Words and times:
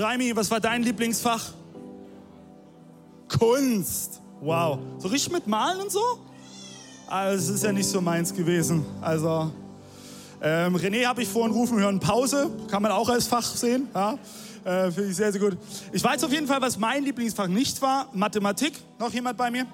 Raimi, 0.00 0.34
was 0.34 0.50
war 0.50 0.60
dein 0.60 0.82
Lieblingsfach? 0.82 1.52
Kunst. 3.28 4.20
Wow. 4.40 4.78
So 4.98 5.08
richtig 5.08 5.32
mit 5.32 5.46
Malen 5.46 5.82
und 5.82 5.92
so? 5.92 6.00
Also, 7.06 7.52
es 7.52 7.56
ist 7.56 7.64
ja 7.64 7.72
nicht 7.72 7.88
so 7.88 8.00
meins 8.00 8.32
gewesen. 8.32 8.84
Also, 9.00 9.52
ähm, 10.40 10.76
René 10.76 11.06
habe 11.06 11.22
ich 11.22 11.28
vorhin 11.28 11.52
rufen 11.52 11.78
hören, 11.78 12.00
Pause. 12.00 12.50
Kann 12.70 12.82
man 12.82 12.92
auch 12.92 13.08
als 13.08 13.26
Fach 13.26 13.44
sehen. 13.44 13.88
Ja? 13.94 14.18
Äh, 14.64 14.90
Finde 14.90 15.10
ich 15.10 15.16
sehr, 15.16 15.32
sehr 15.32 15.40
gut. 15.40 15.56
Ich 15.92 16.02
weiß 16.02 16.24
auf 16.24 16.32
jeden 16.32 16.46
Fall, 16.46 16.60
was 16.62 16.78
mein 16.78 17.04
Lieblingsfach 17.04 17.48
nicht 17.48 17.80
war. 17.82 18.08
Mathematik. 18.12 18.72
Noch 18.98 19.12
jemand 19.12 19.36
bei 19.36 19.50
mir? 19.50 19.66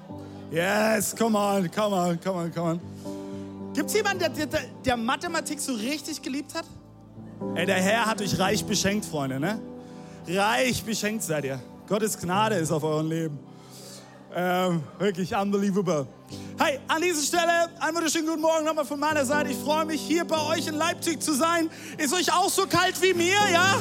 Yes, 0.50 1.14
come 1.14 1.38
on, 1.38 1.70
come 1.70 1.94
on, 1.94 2.20
come 2.20 2.38
on, 2.38 2.52
come 2.52 2.70
on. 2.70 2.80
Gibt 3.74 3.90
es 3.90 3.96
jemanden, 3.96 4.20
der, 4.20 4.46
der, 4.46 4.60
der 4.84 4.96
Mathematik 4.96 5.60
so 5.60 5.74
richtig 5.74 6.22
geliebt 6.22 6.54
hat? 6.54 6.64
Ey, 7.54 7.66
der 7.66 7.76
Herr 7.76 8.06
hat 8.06 8.20
euch 8.22 8.38
reich 8.38 8.64
beschenkt, 8.64 9.04
Freunde, 9.04 9.38
ne? 9.38 9.60
Reich 10.28 10.82
beschenkt 10.82 11.22
seid 11.22 11.44
ihr. 11.44 11.60
Gottes 11.88 12.18
Gnade 12.18 12.56
ist 12.56 12.72
auf 12.72 12.82
eurem 12.82 13.08
Leben. 13.08 13.38
Ähm, 14.34 14.82
wirklich 14.98 15.34
unbelievable. 15.34 16.06
Hey, 16.58 16.80
an 16.88 17.00
dieser 17.00 17.22
Stelle 17.22 17.68
einen 17.78 17.96
wunderschönen 17.96 18.26
guten 18.26 18.40
Morgen 18.40 18.64
nochmal 18.64 18.84
von 18.84 18.98
meiner 18.98 19.24
Seite. 19.24 19.50
Ich 19.50 19.56
freue 19.56 19.84
mich, 19.84 20.00
hier 20.00 20.24
bei 20.24 20.40
euch 20.48 20.66
in 20.66 20.74
Leipzig 20.74 21.22
zu 21.22 21.32
sein. 21.32 21.70
Ist 21.96 22.12
euch 22.12 22.32
auch 22.32 22.50
so 22.50 22.66
kalt 22.66 23.00
wie 23.00 23.14
mir, 23.14 23.38
ja? 23.52 23.78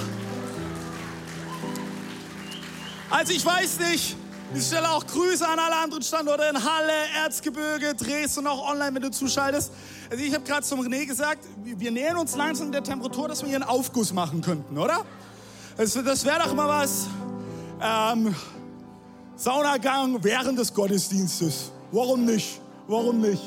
Also 3.09 3.33
ich 3.33 3.43
weiß 3.43 3.79
nicht, 3.79 4.15
ich 4.53 4.65
stelle 4.65 4.89
auch 4.91 5.05
Grüße 5.05 5.47
an 5.47 5.57
alle 5.57 5.75
anderen 5.77 6.03
Standorte 6.03 6.43
in 6.43 6.63
Halle, 6.63 6.93
Erzgebirge, 7.23 7.95
Dresden 7.95 8.45
auch 8.45 8.69
online, 8.69 8.93
wenn 8.93 9.01
du 9.01 9.11
zuschaltest. 9.11 9.71
Also 10.11 10.23
ich 10.23 10.33
habe 10.33 10.43
gerade 10.43 10.61
zum 10.61 10.79
René 10.81 11.07
gesagt, 11.07 11.43
wir 11.63 11.91
nähern 11.91 12.17
uns 12.17 12.35
langsam 12.35 12.71
der 12.71 12.83
Temperatur, 12.83 13.27
dass 13.27 13.41
wir 13.41 13.47
hier 13.47 13.57
einen 13.57 13.63
Aufguss 13.63 14.13
machen 14.13 14.41
könnten, 14.41 14.77
oder? 14.77 15.03
Das, 15.77 15.93
das 15.93 16.23
wäre 16.23 16.39
doch 16.39 16.53
mal 16.53 16.69
was. 16.69 17.07
Ähm, 17.81 18.33
Saunagang 19.35 20.23
während 20.23 20.57
des 20.57 20.73
Gottesdienstes. 20.73 21.71
Warum 21.91 22.23
nicht? 22.23 22.61
Warum 22.87 23.19
nicht? 23.19 23.43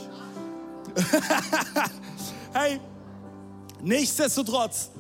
hey, 2.53 2.81
nichtsdestotrotz 3.81 4.91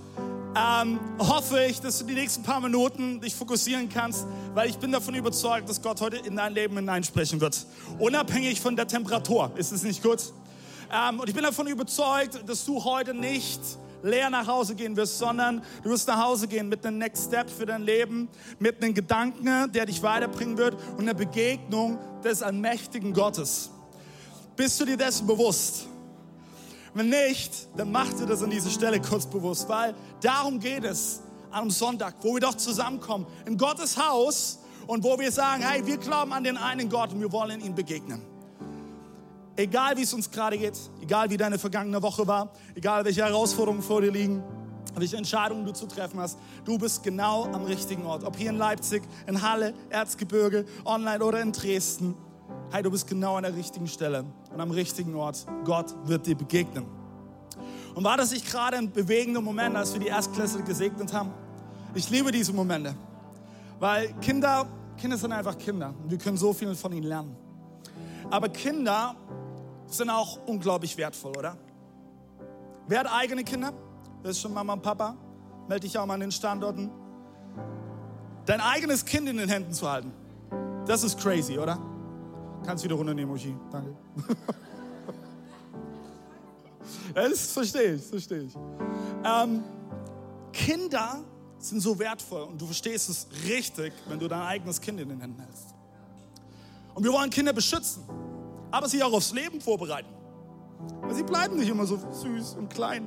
ähm, 0.57 0.99
hoffe 1.19 1.63
ich, 1.65 1.83
dass 1.83 1.99
du 1.99 2.07
die 2.07 2.15
nächsten 2.15 2.43
paar 2.43 2.61
Minuten 2.61 3.21
dich 3.21 3.35
fokussieren 3.35 3.91
kannst, 3.91 4.25
weil 4.55 4.71
ich 4.71 4.79
bin 4.79 4.91
davon 4.91 5.15
überzeugt, 5.15 5.69
dass 5.69 5.83
Gott 5.83 6.01
heute 6.01 6.17
in 6.17 6.37
dein 6.37 6.55
Leben 6.55 6.77
hineinsprechen 6.77 7.43
wird. 7.43 7.67
Unabhängig 7.99 8.59
von 8.59 8.75
der 8.75 8.89
Temperatur. 8.89 9.53
Ist 9.57 9.73
es 9.73 9.83
nicht 9.83 10.03
gut? 10.03 10.33
Ähm, 10.91 11.21
und 11.21 11.29
ich 11.29 11.35
bin 11.35 11.45
davon 11.45 11.67
überzeugt, 11.67 12.49
dass 12.49 12.65
du 12.65 12.83
heute 12.85 13.13
nicht 13.13 13.61
leer 14.03 14.31
nach 14.31 14.47
Hause 14.47 14.75
gehen 14.75 14.97
wirst, 14.97 15.19
sondern 15.19 15.63
du 15.83 15.91
wirst 15.91 16.09
nach 16.09 16.23
Hause 16.23 16.49
gehen 16.49 16.69
mit 16.69 16.85
einem 16.85 16.99
Next 16.99 17.27
Step 17.27 17.51
für 17.51 17.67
dein 17.67 17.83
Leben, 17.83 18.29
mit 18.59 18.83
einem 18.83 18.95
Gedanken, 18.95 19.73
der 19.73 19.87
dich 19.87 20.03
weiterbringen 20.03 20.57
wird 20.57 20.77
und 20.97 21.01
einer 21.01 21.15
Begegnung 21.15 21.99
des 22.23 22.43
allmächtigen 22.43 23.13
Gottes. 23.13 23.71
Bist 24.57 24.81
du 24.81 24.85
dir 24.85 24.97
dessen 24.97 25.27
bewusst? 25.27 25.87
Wenn 26.95 27.11
nicht, 27.11 27.69
dann 27.77 27.93
mach 27.93 28.13
dir 28.13 28.27
das 28.27 28.43
an 28.43 28.51
dieser 28.51 28.71
Stelle 28.71 29.01
kurz 29.01 29.27
bewusst, 29.27 29.69
weil 29.69 29.95
darum 30.21 30.59
geht 30.59 30.85
es 30.85 31.21
einem 31.51 31.71
Sonntag, 31.71 32.17
wo 32.23 32.35
wir 32.35 32.41
doch 32.41 32.57
zusammenkommen 32.57 33.27
in 33.47 33.57
Gottes 33.57 33.97
Haus 33.97 34.61
und 34.87 35.05
wo 35.05 35.19
wir 35.19 35.31
sagen, 35.31 35.63
hey, 35.63 35.87
wir 35.87 35.99
glauben 35.99 36.33
an 36.33 36.45
den 36.45 36.57
einen 36.57 36.89
Gott 36.89 37.13
und 37.13 37.21
wir 37.21 37.31
wollen 37.31 37.61
ihm 37.61 37.75
begegnen. 37.75 38.23
Egal 39.59 39.97
wie 39.97 40.03
es 40.03 40.15
uns 40.15 40.31
gerade 40.31 40.57
geht, 40.57 40.79
egal 41.03 41.29
wie 41.31 41.37
deine 41.37 41.59
vergangene 41.59 42.01
Woche 42.01 42.25
war, 42.29 42.53
egal 42.77 43.05
welche 43.05 43.25
Herausforderungen 43.25 43.83
vor 43.83 44.01
dir 44.01 44.13
liegen, 44.13 44.41
welche 44.95 45.17
Entscheidungen 45.17 45.65
du 45.65 45.73
zu 45.73 45.87
treffen 45.87 46.21
hast, 46.21 46.39
du 46.65 46.79
bist 46.79 47.03
genau 47.03 47.43
am 47.47 47.65
richtigen 47.65 48.07
Ort. 48.07 48.23
Ob 48.23 48.37
hier 48.37 48.51
in 48.51 48.57
Leipzig, 48.57 49.03
in 49.27 49.43
Halle, 49.43 49.75
Erzgebirge, 49.91 50.65
online 50.85 51.25
oder 51.25 51.41
in 51.41 51.51
Dresden. 51.51 52.15
Hey, 52.71 52.85
du 52.85 52.91
bist 52.93 53.09
genau 53.09 53.35
an 53.35 53.43
der 53.43 53.57
richtigen 53.57 53.89
Stelle 53.89 54.25
und 54.55 54.61
am 54.61 54.71
richtigen 54.71 55.17
Ort. 55.17 55.45
Gott 55.65 55.93
wird 56.05 56.29
dir 56.29 56.37
begegnen. 56.37 56.85
Und 57.97 58.05
war 58.05 58.17
das 58.17 58.31
nicht 58.31 58.47
gerade 58.47 58.77
ein 58.77 58.93
bewegender 58.93 59.41
Moment, 59.41 59.75
als 59.75 59.93
wir 59.93 59.99
die 59.99 60.07
Erstklässler 60.07 60.63
gesegnet 60.63 61.13
haben? 61.13 61.33
Ich 61.97 62.09
liebe 62.11 62.31
diese 62.31 62.53
Momente, 62.53 62.95
weil 63.81 64.15
Kinder, 64.21 64.69
Kinder 64.97 65.17
sind 65.17 65.33
einfach 65.33 65.59
Kinder 65.59 65.93
und 66.01 66.13
wir 66.13 66.19
können 66.19 66.37
so 66.37 66.53
viel 66.53 66.77
von 66.77 66.93
ihnen 66.93 67.09
lernen. 67.09 67.37
Aber 68.31 68.49
Kinder 68.51 69.17
sind 69.97 70.11
auch 70.11 70.39
unglaublich 70.47 70.97
wertvoll, 70.97 71.37
oder? 71.37 71.57
Wer 72.87 73.01
hat 73.01 73.13
eigene 73.13 73.45
Kinder? 73.45 73.73
Das 74.23 74.33
ist 74.33 74.41
schon 74.41 74.53
Mama 74.53 74.73
und 74.73 74.83
Papa. 74.83 75.17
Melde 75.69 75.87
dich 75.87 75.99
auch 75.99 76.07
mal 76.07 76.15
an 76.15 76.21
den 76.21 76.33
Standorten. 76.33 76.91
Dein 78.47 78.61
eigenes 78.61 79.05
Kind 79.05 79.29
in 79.29 79.37
den 79.37 79.49
Händen 79.49 79.73
zu 79.73 79.89
halten, 79.91 80.11
das 80.87 81.05
ist 81.05 81.19
crazy, 81.21 81.59
oder? 81.59 81.79
Kannst 82.65 82.83
wieder 82.83 82.95
runternehmen, 82.95 83.35
Uschi. 83.35 83.55
Danke. 83.71 83.95
Das 87.15 87.53
verstehe 87.53 87.95
ich, 87.95 88.03
verstehe 88.03 88.43
ich. 88.43 88.55
Ähm, 89.25 89.63
Kinder 90.53 91.25
sind 91.59 91.81
so 91.81 91.99
wertvoll 91.99 92.43
und 92.43 92.61
du 92.61 92.67
verstehst 92.67 93.09
es 93.09 93.27
richtig, 93.47 93.93
wenn 94.07 94.19
du 94.19 94.29
dein 94.29 94.43
eigenes 94.43 94.81
Kind 94.81 95.01
in 95.01 95.09
den 95.09 95.21
Händen 95.21 95.41
hältst. 95.41 95.75
Und 96.95 97.05
wir 97.05 97.13
wollen 97.13 97.31
Kinder 97.31 97.53
beschützen, 97.53 98.05
aber 98.71 98.89
sie 98.89 99.03
auch 99.03 99.13
aufs 99.13 99.33
Leben 99.33 99.61
vorbereiten. 99.61 100.09
Weil 101.03 101.15
sie 101.15 101.23
bleiben 101.23 101.57
nicht 101.57 101.69
immer 101.69 101.87
so 101.87 101.99
süß 102.13 102.55
und 102.55 102.71
klein. 102.71 103.07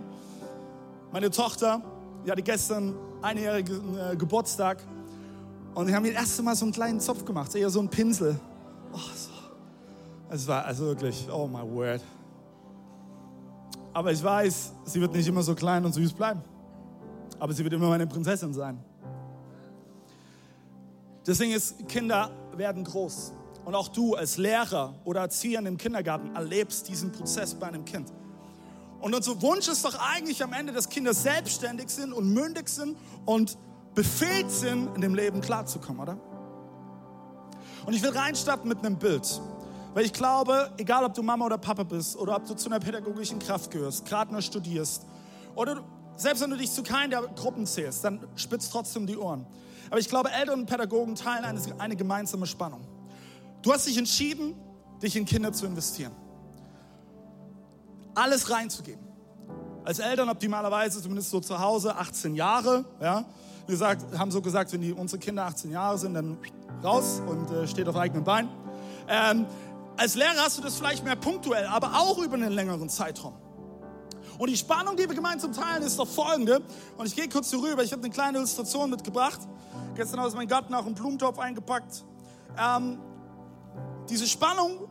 Meine 1.12 1.30
Tochter, 1.30 1.82
die 2.26 2.32
hatte 2.32 2.42
gestern 2.42 2.96
einjährigen 3.22 3.98
äh, 3.98 4.16
Geburtstag 4.16 4.84
und 5.74 5.88
wir 5.88 5.96
haben 5.96 6.06
das 6.06 6.14
erste 6.14 6.44
Mal 6.44 6.56
so 6.56 6.66
einen 6.66 6.74
kleinen 6.74 7.00
Zopf 7.00 7.24
gemacht, 7.24 7.54
eher 7.56 7.70
so 7.70 7.80
einen 7.80 7.90
Pinsel. 7.90 8.40
Oh, 8.94 8.98
so. 9.16 9.32
Es 10.30 10.48
war 10.48 10.66
also 10.66 10.86
wirklich, 10.86 11.28
oh 11.32 11.48
my 11.48 11.62
word. 11.62 12.02
Aber 13.94 14.12
ich 14.12 14.24
weiß, 14.24 14.74
sie 14.86 15.02
wird 15.02 15.14
nicht 15.14 15.28
immer 15.28 15.44
so 15.44 15.54
klein 15.54 15.84
und 15.84 15.94
süß 15.94 16.14
bleiben. 16.14 16.42
Aber 17.40 17.54
sie 17.54 17.64
wird 17.64 17.74
immer 17.74 17.90
meine 17.90 18.08
Prinzessin 18.08 18.54
sein. 18.54 18.80
Deswegen 21.26 21.52
ist, 21.52 21.88
Kinder 21.88 22.32
werden 22.56 22.84
groß. 22.84 23.34
Und 23.66 23.76
auch 23.76 23.88
du 23.88 24.16
als 24.16 24.38
Lehrer 24.38 24.96
oder 25.06 25.22
Erzieher 25.22 25.60
im 25.60 25.78
Kindergarten 25.78 26.36
erlebst 26.36 26.88
diesen 26.88 27.12
Prozess 27.12 27.54
bei 27.54 27.68
einem 27.68 27.86
Kind. 27.86 28.12
Und 29.00 29.16
unser 29.16 29.42
Wunsch 29.42 29.68
ist 29.68 29.84
doch 29.84 29.96
eigentlich 30.00 30.44
am 30.44 30.54
Ende, 30.54 30.74
dass 30.74 30.90
Kinder 30.90 31.14
selbstständig 31.14 31.90
sind 31.90 32.14
und 32.14 32.34
mündig 32.34 32.70
sind 32.70 32.98
und 33.26 33.58
befähigt 33.96 34.52
sind, 34.52 34.96
in 34.96 35.02
dem 35.02 35.16
Leben 35.16 35.42
klarzukommen, 35.42 36.02
oder? 36.02 36.18
Und 37.86 37.94
ich 37.94 38.04
will 38.04 38.12
reinstarten 38.12 38.68
mit 38.68 38.80
einem 38.80 38.98
Bild. 38.98 39.42
Weil 39.94 40.06
ich 40.06 40.14
glaube, 40.14 40.72
egal 40.78 41.04
ob 41.04 41.14
du 41.14 41.22
Mama 41.22 41.46
oder 41.46 41.58
Papa 41.58 41.84
bist 41.84 42.16
oder 42.16 42.36
ob 42.36 42.46
du 42.46 42.54
zu 42.54 42.70
einer 42.70 42.80
pädagogischen 42.80 43.40
Kraft 43.40 43.72
gehörst, 43.72 44.06
gerade 44.06 44.32
nur 44.32 44.42
studierst 44.42 45.06
oder 45.56 45.84
selbst 46.16 46.42
wenn 46.42 46.52
du 46.52 46.58
dich 46.58 46.72
zu 46.72 46.84
keinen 46.84 47.10
der 47.10 47.22
Gruppen 47.24 47.66
zählst, 47.66 48.04
dann 48.04 48.26
spitzt 48.36 48.72
trotzdem 48.72 49.08
die 49.08 49.18
Ohren. 49.18 49.46
Aber 49.90 50.00
ich 50.00 50.08
glaube, 50.08 50.32
Eltern 50.32 50.62
und 50.62 50.66
Pädagogen 50.68 51.16
teilen 51.16 51.44
eine, 51.44 51.60
eine 51.80 51.96
gemeinsame 51.96 52.46
Spannung. 52.46 52.88
Du 53.62 53.72
hast 53.72 53.86
dich 53.88 53.98
entschieden, 53.98 54.56
dich 55.02 55.16
in 55.16 55.26
Kinder 55.26 55.54
zu 55.54 55.66
investieren. 55.66 56.14
Alles 58.16 58.50
reinzugeben. 58.50 59.02
Als 59.84 60.00
Eltern 60.00 60.30
optimalerweise, 60.30 61.02
zumindest 61.02 61.30
so 61.30 61.40
zu 61.40 61.60
Hause, 61.60 61.96
18 61.96 62.36
Jahre. 62.36 62.86
Ja? 63.00 63.26
Wir 63.68 63.78
sagt, 63.78 64.18
haben 64.18 64.32
so 64.32 64.42
gesagt, 64.42 64.74
wenn 64.74 64.82
die, 64.82 64.94
unsere 64.94 65.20
Kinder 65.20 65.46
18 65.46 65.72
Jahre 65.72 65.98
sind, 65.98 66.14
dann 66.14 66.38
raus 66.84 67.22
und 67.28 67.50
äh, 67.52 67.68
steht 67.68 67.88
auf 67.88 67.96
eigenen 67.96 68.24
Beinen. 68.24 68.50
Ähm, 69.08 69.46
als 69.98 70.16
Lehrer 70.16 70.38
hast 70.38 70.58
du 70.58 70.62
das 70.62 70.78
vielleicht 70.78 71.04
mehr 71.04 71.16
punktuell, 71.16 71.66
aber 71.66 72.00
auch 72.00 72.18
über 72.20 72.36
einen 72.36 72.52
längeren 72.52 72.90
Zeitraum. 72.90 73.34
Und 74.38 74.50
die 74.50 74.58
Spannung, 74.58 74.96
die 74.98 75.08
wir 75.08 75.16
gemeinsam 75.16 75.54
teilen, 75.54 75.84
ist 75.84 76.00
doch 76.00 76.08
folgende. 76.08 76.62
Und 76.98 77.06
ich 77.06 77.16
gehe 77.16 77.30
kurz 77.30 77.52
hier 77.52 77.62
rüber. 77.62 77.84
Ich 77.84 77.92
habe 77.92 78.02
eine 78.02 78.12
kleine 78.12 78.40
Illustration 78.40 78.90
mitgebracht. 78.90 79.40
Gestern 79.96 80.20
aus 80.20 80.34
meinem 80.34 80.48
Garten 80.48 80.74
auch 80.74 80.86
einen 80.86 80.96
Blumentopf 80.96 81.38
eingepackt. 81.38 82.04
Ähm, 82.58 82.98
diese 84.10 84.28
Spannung 84.28 84.88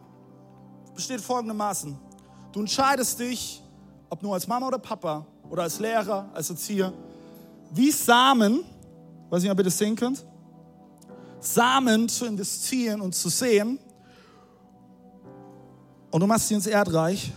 besteht 0.95 1.21
folgendermaßen. 1.21 1.99
Du 2.53 2.61
entscheidest 2.61 3.19
dich, 3.19 3.63
ob 4.09 4.23
nur 4.23 4.35
als 4.35 4.47
Mama 4.47 4.67
oder 4.67 4.79
Papa, 4.79 5.27
oder 5.51 5.65
als 5.65 5.81
Lehrer, 5.81 6.29
als 6.33 6.49
Erzieher, 6.49 6.93
wie 7.73 7.91
Samen, 7.91 8.65
weiß 9.29 9.43
nicht, 9.43 9.51
ob 9.51 9.59
ihr 9.59 9.65
das 9.65 9.77
sehen 9.77 9.97
könnt, 9.97 10.25
Samen 11.41 12.09
zu 12.09 12.27
investieren 12.27 13.01
und 13.01 13.15
zu 13.15 13.29
sehen. 13.29 13.79
Und 16.11 16.21
du 16.21 16.27
machst 16.27 16.49
sie 16.49 16.55
ins 16.55 16.67
Erdreich 16.67 17.33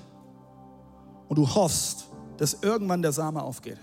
und 1.28 1.38
du 1.38 1.48
hoffst, 1.56 2.06
dass 2.38 2.58
irgendwann 2.62 3.02
der 3.02 3.12
Same 3.12 3.42
aufgeht. 3.42 3.78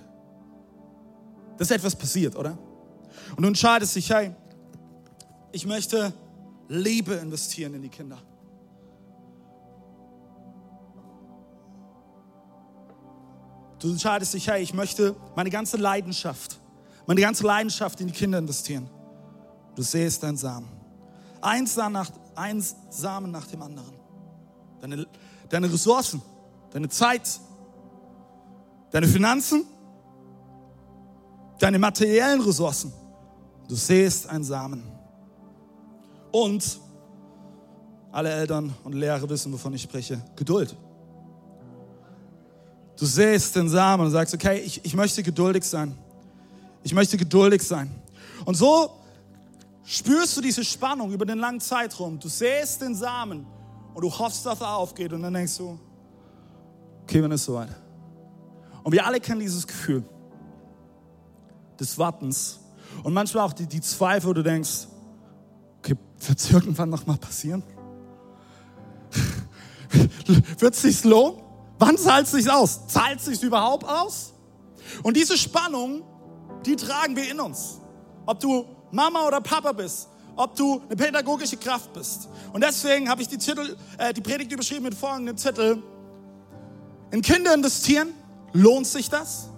Dass 1.57 1.71
etwas 1.71 1.97
passiert, 1.97 2.37
oder? 2.37 2.57
Und 3.37 3.43
du 3.43 3.49
entscheidest 3.49 3.97
dich, 3.97 4.11
hey, 4.11 4.35
ich 5.53 5.67
möchte 5.67 6.13
Liebe 6.73 7.15
investieren 7.15 7.75
in 7.75 7.83
die 7.83 7.89
Kinder. 7.89 8.17
Du 13.81 13.91
entscheidest 13.91 14.35
dich, 14.35 14.47
hey, 14.47 14.63
ich 14.63 14.73
möchte 14.73 15.17
meine 15.35 15.51
ganze 15.51 15.79
Leidenschaft, 15.79 16.61
meine 17.07 17.21
ganze 17.21 17.45
Leidenschaft 17.45 18.01
in 18.01 18.07
die 18.07 18.13
Kinder 18.13 18.39
investieren. 18.39 18.89
Du 19.75 19.83
sähst 19.83 20.23
deinen 20.23 20.37
Samen. 20.37 20.69
Ein 21.41 21.67
Samen 21.67 21.95
nach, 21.95 22.11
ein 22.37 22.65
Samen 22.91 23.33
nach 23.33 23.49
dem 23.49 23.63
anderen. 23.63 23.95
Deine, 24.81 25.09
deine 25.49 25.73
Ressourcen, 25.73 26.23
deine 26.71 26.89
Zeit, 26.89 27.41
deine 28.93 29.09
Finanzen, 29.09 29.65
deine 31.59 31.81
materiellen 31.81 32.43
Ressourcen. 32.43 32.93
Du 33.67 33.75
sähst 33.75 34.29
einen 34.29 34.45
Samen. 34.45 35.00
Und 36.33 36.81
alle 38.13 38.31
Eltern 38.31 38.75
und 38.85 38.95
Lehrer 38.95 39.29
wissen, 39.29 39.53
wovon 39.53 39.75
ich 39.75 39.83
spreche. 39.83 40.21
Geduld. 40.37 40.77
Du 42.99 43.07
sähst 43.07 43.57
den 43.57 43.69
Samen 43.69 44.07
und 44.07 44.13
sagst, 44.13 44.35
okay, 44.35 44.59
ich, 44.59 44.85
ich 44.85 44.95
möchte 44.95 45.23
geduldig 45.23 45.65
sein. 45.65 45.97
Ich 46.83 46.93
möchte 46.93 47.17
geduldig 47.17 47.63
sein. 47.63 47.91
Und 48.45 48.57
so 48.57 48.91
spürst 49.85 50.37
du 50.37 50.41
diese 50.41 50.65
Spannung 50.65 51.13
über 51.13 51.25
den 51.25 51.39
langen 51.39 51.61
Zeitraum. 51.61 52.19
Du 52.19 52.29
sähst 52.29 52.83
den 52.83 52.95
Samen 52.95 53.47
und 53.95 54.03
du 54.03 54.11
hoffst, 54.11 54.45
dass 54.45 54.61
er 54.61 54.77
aufgeht. 54.77 55.13
Und 55.13 55.23
dann 55.23 55.35
denkst 55.35 55.57
du, 55.57 55.79
okay, 57.05 57.23
wenn 57.23 57.33
es 57.33 57.45
soweit. 57.45 57.75
Und 58.83 58.93
wir 58.93 59.07
alle 59.07 59.21
kennen 59.21 59.41
dieses 59.41 59.67
Gefühl 59.67 60.05
des 61.79 61.97
Wartens. 61.97 62.61
Und 63.03 63.15
manchmal 63.15 63.47
auch 63.47 63.53
die, 63.53 63.67
die 63.67 63.81
Zweifel, 63.81 64.29
wo 64.29 64.33
du 64.33 64.43
denkst, 64.43 64.89
wird 66.29 66.39
es 66.39 66.51
irgendwann 66.51 66.91
nochmal 66.91 67.17
passieren? 67.17 67.63
wird 70.59 70.75
es 70.75 70.83
sich 70.83 71.05
lohnen? 71.05 71.43
Wann 71.79 71.97
zahlt 71.97 72.27
es 72.27 72.33
sich 72.33 72.51
aus? 72.51 72.87
Zahlt 72.89 73.21
es 73.21 73.25
sich 73.27 73.43
überhaupt 73.43 73.89
aus? 73.89 74.35
Und 75.03 75.17
diese 75.17 75.37
Spannung, 75.37 76.03
die 76.67 76.77
tragen 76.77 77.17
wir 77.17 77.31
in 77.31 77.41
uns. 77.41 77.79
Ob 78.27 78.39
du 78.39 78.67
Mama 78.91 79.27
oder 79.27 79.41
Papa 79.41 79.73
bist, 79.73 80.09
ob 80.37 80.55
du 80.55 80.83
eine 80.87 80.97
pädagogische 80.97 81.57
Kraft 81.57 81.93
bist. 81.93 82.29
Und 82.53 82.63
deswegen 82.63 83.09
habe 83.09 83.23
ich 83.23 83.29
die, 83.29 83.39
Titel, 83.39 83.77
äh, 83.99 84.13
die 84.13 84.21
Predigt 84.21 84.53
überschrieben 84.53 84.85
mit 84.85 84.95
folgendem 84.95 85.37
Titel. 85.37 85.83
In 87.11 87.23
Kinder 87.23 87.55
investieren, 87.55 88.09
lohnt 88.53 88.87
sich 88.87 89.09
das? 89.09 89.49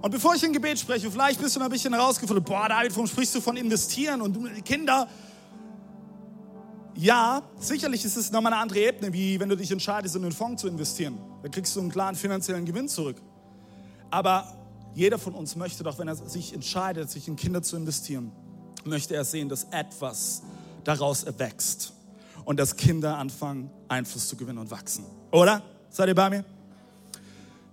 Und 0.00 0.10
bevor 0.12 0.34
ich 0.34 0.44
ein 0.44 0.52
Gebet 0.52 0.78
spreche, 0.78 1.10
vielleicht 1.10 1.40
bist 1.40 1.56
du 1.56 1.60
ein 1.60 1.70
bisschen 1.70 1.92
herausgefunden, 1.92 2.44
boah, 2.44 2.68
David, 2.68 2.92
warum 2.92 3.06
sprichst 3.06 3.34
du 3.34 3.40
von 3.40 3.56
investieren 3.56 4.20
und 4.20 4.64
Kinder? 4.64 5.08
Ja, 6.94 7.42
sicherlich 7.58 8.04
ist 8.04 8.16
es 8.16 8.30
nochmal 8.30 8.52
eine 8.52 8.62
andere 8.62 8.80
Ebene, 8.80 9.12
wie 9.12 9.38
wenn 9.38 9.48
du 9.48 9.56
dich 9.56 9.70
entscheidest, 9.70 10.16
in 10.16 10.22
einen 10.22 10.32
Fonds 10.32 10.62
zu 10.62 10.68
investieren. 10.68 11.18
Da 11.42 11.48
kriegst 11.48 11.74
du 11.74 11.80
einen 11.80 11.90
klaren 11.90 12.16
finanziellen 12.16 12.64
Gewinn 12.64 12.88
zurück. 12.88 13.20
Aber 14.10 14.52
jeder 14.94 15.18
von 15.18 15.34
uns 15.34 15.54
möchte 15.56 15.84
doch, 15.84 15.98
wenn 15.98 16.08
er 16.08 16.16
sich 16.16 16.52
entscheidet, 16.54 17.10
sich 17.10 17.28
in 17.28 17.36
Kinder 17.36 17.62
zu 17.62 17.76
investieren, 17.76 18.32
möchte 18.84 19.14
er 19.14 19.24
sehen, 19.24 19.48
dass 19.48 19.64
etwas 19.70 20.42
daraus 20.84 21.24
erwächst 21.24 21.92
und 22.44 22.58
dass 22.58 22.76
Kinder 22.76 23.18
anfangen, 23.18 23.70
Einfluss 23.88 24.28
zu 24.28 24.36
gewinnen 24.36 24.58
und 24.58 24.70
wachsen. 24.70 25.04
Oder? 25.30 25.62
Seid 25.90 26.08
ihr 26.08 26.14
bei 26.14 26.30
mir? 26.30 26.44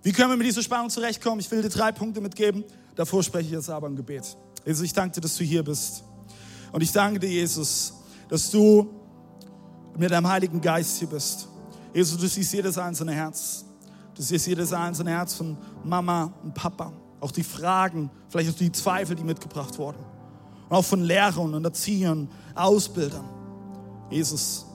Wie 0.06 0.12
können 0.12 0.30
wir 0.30 0.36
mit 0.36 0.46
dieser 0.46 0.62
Spannung 0.62 0.88
zurechtkommen? 0.88 1.40
Ich 1.40 1.50
will 1.50 1.62
dir 1.62 1.68
drei 1.68 1.90
Punkte 1.90 2.20
mitgeben. 2.20 2.62
Davor 2.94 3.24
spreche 3.24 3.46
ich 3.46 3.50
jetzt 3.50 3.68
aber 3.68 3.88
im 3.88 3.96
Gebet. 3.96 4.36
Jesus, 4.64 4.84
ich 4.84 4.92
danke 4.92 5.16
dir, 5.16 5.20
dass 5.20 5.34
du 5.34 5.42
hier 5.42 5.64
bist. 5.64 6.04
Und 6.70 6.80
ich 6.80 6.92
danke 6.92 7.18
dir, 7.18 7.28
Jesus, 7.28 7.92
dass 8.28 8.48
du 8.48 8.88
mit 9.98 10.12
deinem 10.12 10.28
Heiligen 10.28 10.60
Geist 10.60 10.98
hier 10.98 11.08
bist. 11.08 11.48
Jesus, 11.92 12.16
du 12.20 12.28
siehst 12.28 12.52
jedes 12.52 12.78
einzelne 12.78 13.14
Herz. 13.14 13.64
Du 14.14 14.22
siehst 14.22 14.46
jedes 14.46 14.72
einzelne 14.72 15.10
Herz 15.10 15.34
von 15.34 15.58
Mama 15.82 16.32
und 16.44 16.54
Papa. 16.54 16.92
Auch 17.18 17.32
die 17.32 17.42
Fragen, 17.42 18.08
vielleicht 18.28 18.50
auch 18.50 18.58
die 18.58 18.70
Zweifel, 18.70 19.16
die 19.16 19.24
mitgebracht 19.24 19.76
wurden. 19.76 19.98
Und 20.68 20.76
auch 20.76 20.84
von 20.84 21.02
Lehrern 21.02 21.52
und 21.52 21.64
Erziehern, 21.64 22.28
Ausbildern. 22.54 23.28
Jesus, 24.08 24.66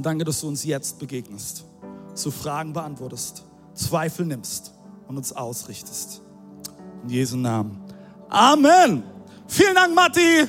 danke, 0.00 0.24
dass 0.24 0.40
du 0.40 0.48
uns 0.48 0.64
jetzt 0.64 0.98
begegnest, 0.98 1.66
dass 2.14 2.34
Fragen 2.34 2.72
beantwortest, 2.72 3.44
Zweifel 3.74 4.26
nimmst 4.26 4.72
und 5.08 5.16
uns 5.16 5.32
ausrichtest. 5.32 6.22
In 7.04 7.10
Jesu 7.10 7.36
Namen. 7.36 7.78
Amen. 8.28 9.02
Vielen 9.48 9.74
Dank, 9.74 9.94
Matti 9.94 10.48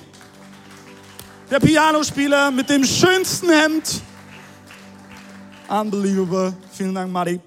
der 1.53 1.59
Pianospieler 1.59 2.49
mit 2.49 2.67
dem 2.67 2.83
schönsten 2.83 3.47
Hemd. 3.47 4.01
Unbelievable. 5.67 6.57
Vielen 6.71 6.95
Dank, 6.95 7.11
Madi. 7.11 7.39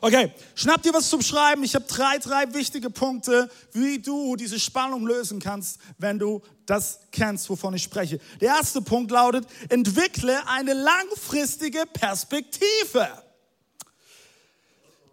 Okay, 0.00 0.32
schnapp 0.54 0.80
dir 0.80 0.92
was 0.94 1.10
zum 1.10 1.20
Schreiben. 1.20 1.64
Ich 1.64 1.74
habe 1.74 1.86
drei, 1.86 2.18
drei 2.18 2.54
wichtige 2.54 2.90
Punkte, 2.90 3.50
wie 3.72 3.98
du 3.98 4.36
diese 4.36 4.60
Spannung 4.60 5.08
lösen 5.08 5.40
kannst, 5.40 5.78
wenn 5.98 6.20
du 6.20 6.40
das 6.66 7.00
kennst, 7.10 7.50
wovon 7.50 7.74
ich 7.74 7.82
spreche. 7.82 8.20
Der 8.40 8.54
erste 8.54 8.80
Punkt 8.80 9.10
lautet, 9.10 9.44
entwickle 9.70 10.46
eine 10.46 10.74
langfristige 10.74 11.86
Perspektive. 11.92 13.08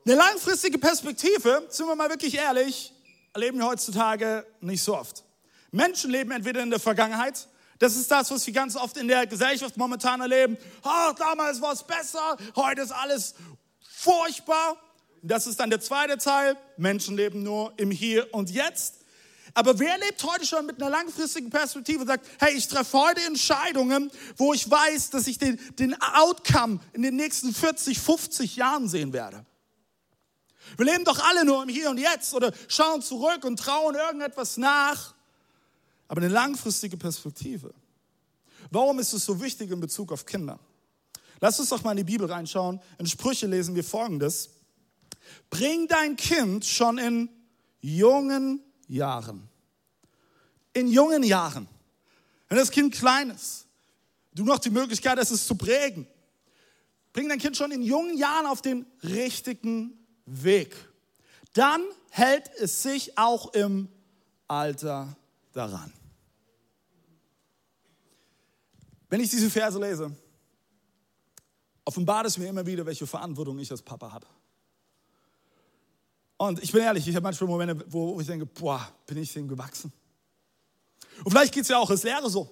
Eine 0.05 0.15
langfristige 0.15 0.77
Perspektive, 0.77 1.67
sind 1.69 1.87
wir 1.87 1.95
mal 1.95 2.09
wirklich 2.09 2.35
ehrlich, 2.35 2.93
erleben 3.33 3.59
wir 3.59 3.67
heutzutage 3.67 4.45
nicht 4.59 4.83
so 4.83 4.97
oft. 4.97 5.23
Menschen 5.71 6.11
leben 6.11 6.31
entweder 6.31 6.63
in 6.63 6.69
der 6.69 6.79
Vergangenheit 6.79 7.47
das 7.81 7.95
ist 7.95 8.11
das, 8.11 8.29
was 8.29 8.45
wir 8.45 8.53
ganz 8.53 8.75
oft 8.75 8.95
in 8.97 9.07
der 9.07 9.25
Gesellschaft 9.25 9.75
momentan 9.75 10.21
erleben. 10.21 10.55
Oh, 10.83 11.13
damals 11.17 11.59
war 11.61 11.73
es 11.73 11.81
besser, 11.81 12.37
heute 12.55 12.81
ist 12.81 12.91
alles 12.91 13.33
furchtbar. 13.89 14.77
Das 15.23 15.47
ist 15.47 15.59
dann 15.59 15.71
der 15.71 15.81
zweite 15.81 16.19
Teil. 16.19 16.55
Menschen 16.77 17.17
leben 17.17 17.41
nur 17.41 17.73
im 17.77 17.89
Hier 17.89 18.31
und 18.35 18.51
Jetzt. 18.51 18.97
Aber 19.55 19.79
wer 19.79 19.97
lebt 19.97 20.23
heute 20.23 20.45
schon 20.45 20.67
mit 20.67 20.79
einer 20.79 20.91
langfristigen 20.91 21.49
Perspektive 21.49 22.01
und 22.01 22.07
sagt, 22.07 22.27
hey, 22.39 22.53
ich 22.53 22.67
treffe 22.67 22.99
heute 22.99 23.21
Entscheidungen, 23.21 24.11
wo 24.37 24.53
ich 24.53 24.69
weiß, 24.69 25.09
dass 25.09 25.25
ich 25.25 25.39
den, 25.39 25.59
den 25.79 25.99
Outcome 25.99 26.79
in 26.93 27.01
den 27.01 27.15
nächsten 27.15 27.51
40, 27.51 27.99
50 27.99 28.57
Jahren 28.57 28.89
sehen 28.89 29.11
werde. 29.11 29.43
Wir 30.77 30.85
leben 30.85 31.03
doch 31.03 31.19
alle 31.19 31.45
nur 31.45 31.63
im 31.63 31.69
Hier 31.69 31.89
und 31.89 31.97
Jetzt 31.97 32.33
oder 32.33 32.51
schauen 32.67 33.01
zurück 33.01 33.43
und 33.43 33.57
trauen 33.57 33.95
irgendetwas 33.95 34.57
nach 34.57 35.15
aber 36.11 36.19
eine 36.19 36.33
langfristige 36.33 36.97
Perspektive. 36.97 37.73
Warum 38.69 38.99
ist 38.99 39.13
es 39.13 39.23
so 39.23 39.39
wichtig 39.39 39.71
in 39.71 39.79
Bezug 39.79 40.11
auf 40.11 40.25
Kinder? 40.25 40.59
Lass 41.39 41.57
uns 41.57 41.69
doch 41.69 41.85
mal 41.85 41.91
in 41.91 41.97
die 41.97 42.03
Bibel 42.03 42.29
reinschauen. 42.29 42.81
In 42.97 43.07
Sprüche 43.07 43.47
lesen 43.47 43.75
wir 43.75 43.83
folgendes. 43.85 44.49
Bring 45.49 45.87
dein 45.87 46.17
Kind 46.17 46.65
schon 46.65 46.97
in 46.97 47.29
jungen 47.79 48.61
Jahren. 48.89 49.47
In 50.73 50.89
jungen 50.89 51.23
Jahren. 51.23 51.69
Wenn 52.49 52.57
das 52.57 52.71
Kind 52.71 52.93
klein 52.93 53.29
ist, 53.29 53.65
du 54.33 54.43
noch 54.43 54.59
die 54.59 54.69
Möglichkeit 54.69 55.17
hast, 55.17 55.31
es 55.31 55.47
zu 55.47 55.55
prägen. 55.55 56.05
Bring 57.13 57.29
dein 57.29 57.39
Kind 57.39 57.55
schon 57.55 57.71
in 57.71 57.83
jungen 57.83 58.17
Jahren 58.17 58.47
auf 58.47 58.61
den 58.61 58.85
richtigen 59.01 60.00
Weg. 60.25 60.75
Dann 61.53 61.81
hält 62.09 62.49
es 62.59 62.81
sich 62.81 63.17
auch 63.17 63.53
im 63.53 63.89
Alter 64.47 65.15
daran. 65.53 65.91
Wenn 69.09 69.19
ich 69.19 69.29
diese 69.29 69.49
Verse 69.49 69.77
lese, 69.79 70.15
offenbart 71.83 72.27
es 72.27 72.37
mir 72.37 72.47
immer 72.47 72.65
wieder, 72.65 72.85
welche 72.85 73.05
Verantwortung 73.05 73.59
ich 73.59 73.69
als 73.71 73.81
Papa 73.81 74.11
habe. 74.11 74.27
Und 76.37 76.63
ich 76.63 76.71
bin 76.71 76.81
ehrlich, 76.81 77.07
ich 77.07 77.15
habe 77.15 77.23
manchmal 77.23 77.49
Momente, 77.49 77.85
wo 77.87 78.19
ich 78.19 78.27
denke, 78.27 78.45
boah, 78.45 78.87
bin 79.05 79.17
ich 79.17 79.31
dem 79.33 79.47
gewachsen. 79.47 79.91
Und 81.23 81.31
vielleicht 81.31 81.53
geht 81.53 81.63
es 81.63 81.69
ja 81.69 81.77
auch 81.77 81.89
als 81.89 82.03
Lehrer 82.03 82.29
so. 82.29 82.49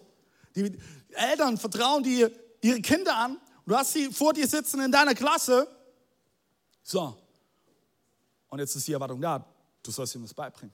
Die 0.55 0.77
Eltern 1.11 1.57
vertrauen 1.57 2.03
dir 2.03 2.31
ihre 2.61 2.81
Kinder 2.81 3.15
an 3.15 3.31
und 3.35 3.41
du 3.65 3.75
hast 3.75 3.93
sie 3.93 4.11
vor 4.11 4.33
dir 4.33 4.47
sitzen 4.47 4.81
in 4.81 4.91
deiner 4.91 5.15
Klasse. 5.15 5.67
So. 6.83 7.17
Und 8.49 8.59
jetzt 8.59 8.75
ist 8.75 8.87
die 8.87 8.93
Erwartung 8.93 9.21
da, 9.21 9.45
du 9.83 9.91
sollst 9.91 10.15
ihm 10.15 10.23
das 10.23 10.33
beibringen. 10.33 10.73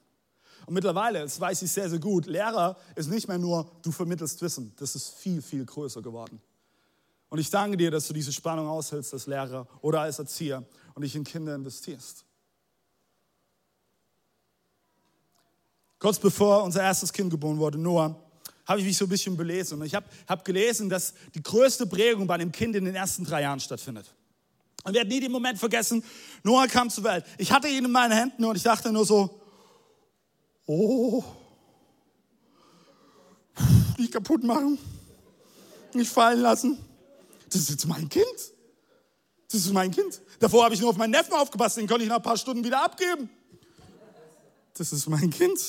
Und 0.65 0.74
mittlerweile, 0.74 1.22
das 1.22 1.39
weiß 1.39 1.62
ich 1.62 1.72
sehr, 1.72 1.89
sehr 1.89 2.00
gut, 2.00 2.25
Lehrer 2.25 2.75
ist 2.96 3.10
nicht 3.10 3.27
mehr 3.27 3.38
nur, 3.38 3.70
du 3.82 3.91
vermittelst 3.91 4.41
Wissen. 4.41 4.74
Das 4.77 4.96
ist 4.96 5.15
viel, 5.15 5.41
viel 5.41 5.65
größer 5.65 6.01
geworden. 6.01 6.41
Und 7.29 7.39
ich 7.39 7.50
danke 7.50 7.77
dir, 7.77 7.91
dass 7.91 8.08
du 8.08 8.13
diese 8.13 8.32
Spannung 8.32 8.67
aushältst 8.67 9.13
als 9.13 9.27
Lehrer 9.27 9.67
oder 9.82 10.01
als 10.01 10.20
Erzieher 10.20 10.63
und 10.94 11.01
dich 11.01 11.15
in 11.15 11.24
Kinder 11.24 11.53
investierst. 11.53 12.24
Kurz 16.00 16.20
bevor 16.20 16.63
unser 16.63 16.82
erstes 16.82 17.12
Kind 17.12 17.29
geboren 17.29 17.58
wurde, 17.58 17.77
Noah, 17.77 18.15
habe 18.65 18.79
ich 18.79 18.86
mich 18.86 18.98
so 18.98 19.05
ein 19.05 19.10
bisschen 19.10 19.38
belesen. 19.38 19.79
Und 19.79 19.86
ich 19.86 19.96
habe 19.96 20.05
hab 20.27 20.44
gelesen, 20.44 20.89
dass 20.89 21.13
die 21.34 21.41
größte 21.44 21.86
Prägung 21.88 22.27
bei 22.27 22.36
einem 22.36 22.51
Kind 22.51 22.75
in 22.75 22.86
den 22.86 22.96
ersten 22.96 23.24
drei 23.24 23.41
Jahren 23.41 23.60
stattfindet. 23.60 24.13
Und 24.86 24.94
wir 24.94 25.00
werden 25.00 25.10
nie 25.10 25.20
den 25.20 25.32
Moment 25.32 25.58
vergessen, 25.58 26.04
Noah 26.44 26.68
kam 26.68 26.92
zur 26.92 27.04
Welt. 27.04 27.25
Ich 27.39 27.51
hatte 27.51 27.68
ihn 27.68 27.84
in 27.84 27.92
meinen 27.92 28.12
Händen 28.12 28.46
und 28.46 28.56
ich 28.56 28.62
dachte 28.62 28.92
nur 28.92 29.04
so, 29.04 29.42
oh, 30.68 31.24
nicht 33.98 34.13
kaputt 34.13 34.44
machen, 34.44 34.77
nicht 35.94 36.12
fallen 36.12 36.39
lassen. 36.39 36.77
Das 37.50 37.62
ist 37.62 37.72
jetzt 37.72 37.88
mein 37.88 38.08
Kind. 38.08 38.25
Das 39.51 39.62
ist 39.62 39.74
mein 39.74 39.89
Kind. 39.89 40.22
Davor 40.39 40.65
habe 40.65 40.75
ich 40.75 40.82
nur 40.82 40.92
auf 40.92 40.98
meinen 40.98 41.12
Neffen 41.12 41.34
aufgepasst, 41.34 41.77
den 41.77 41.88
konnte 41.88 42.04
ich 42.04 42.10
nach 42.10 42.18
ein 42.18 42.24
paar 42.24 42.38
Stunden 42.38 42.63
wieder 42.63 42.84
abgeben. 42.84 43.30
Das 44.77 44.94
ist 44.94 45.10
mein 45.10 45.32
Kind. 45.32 45.60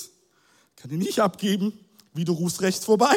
Kann 0.77 0.91
ihn 0.91 0.99
nicht 0.99 1.21
abgeben. 1.21 1.73
Wie 2.13 2.25
du 2.25 2.33
rufst 2.33 2.61
rechts 2.61 2.85
vorbei. 2.85 3.15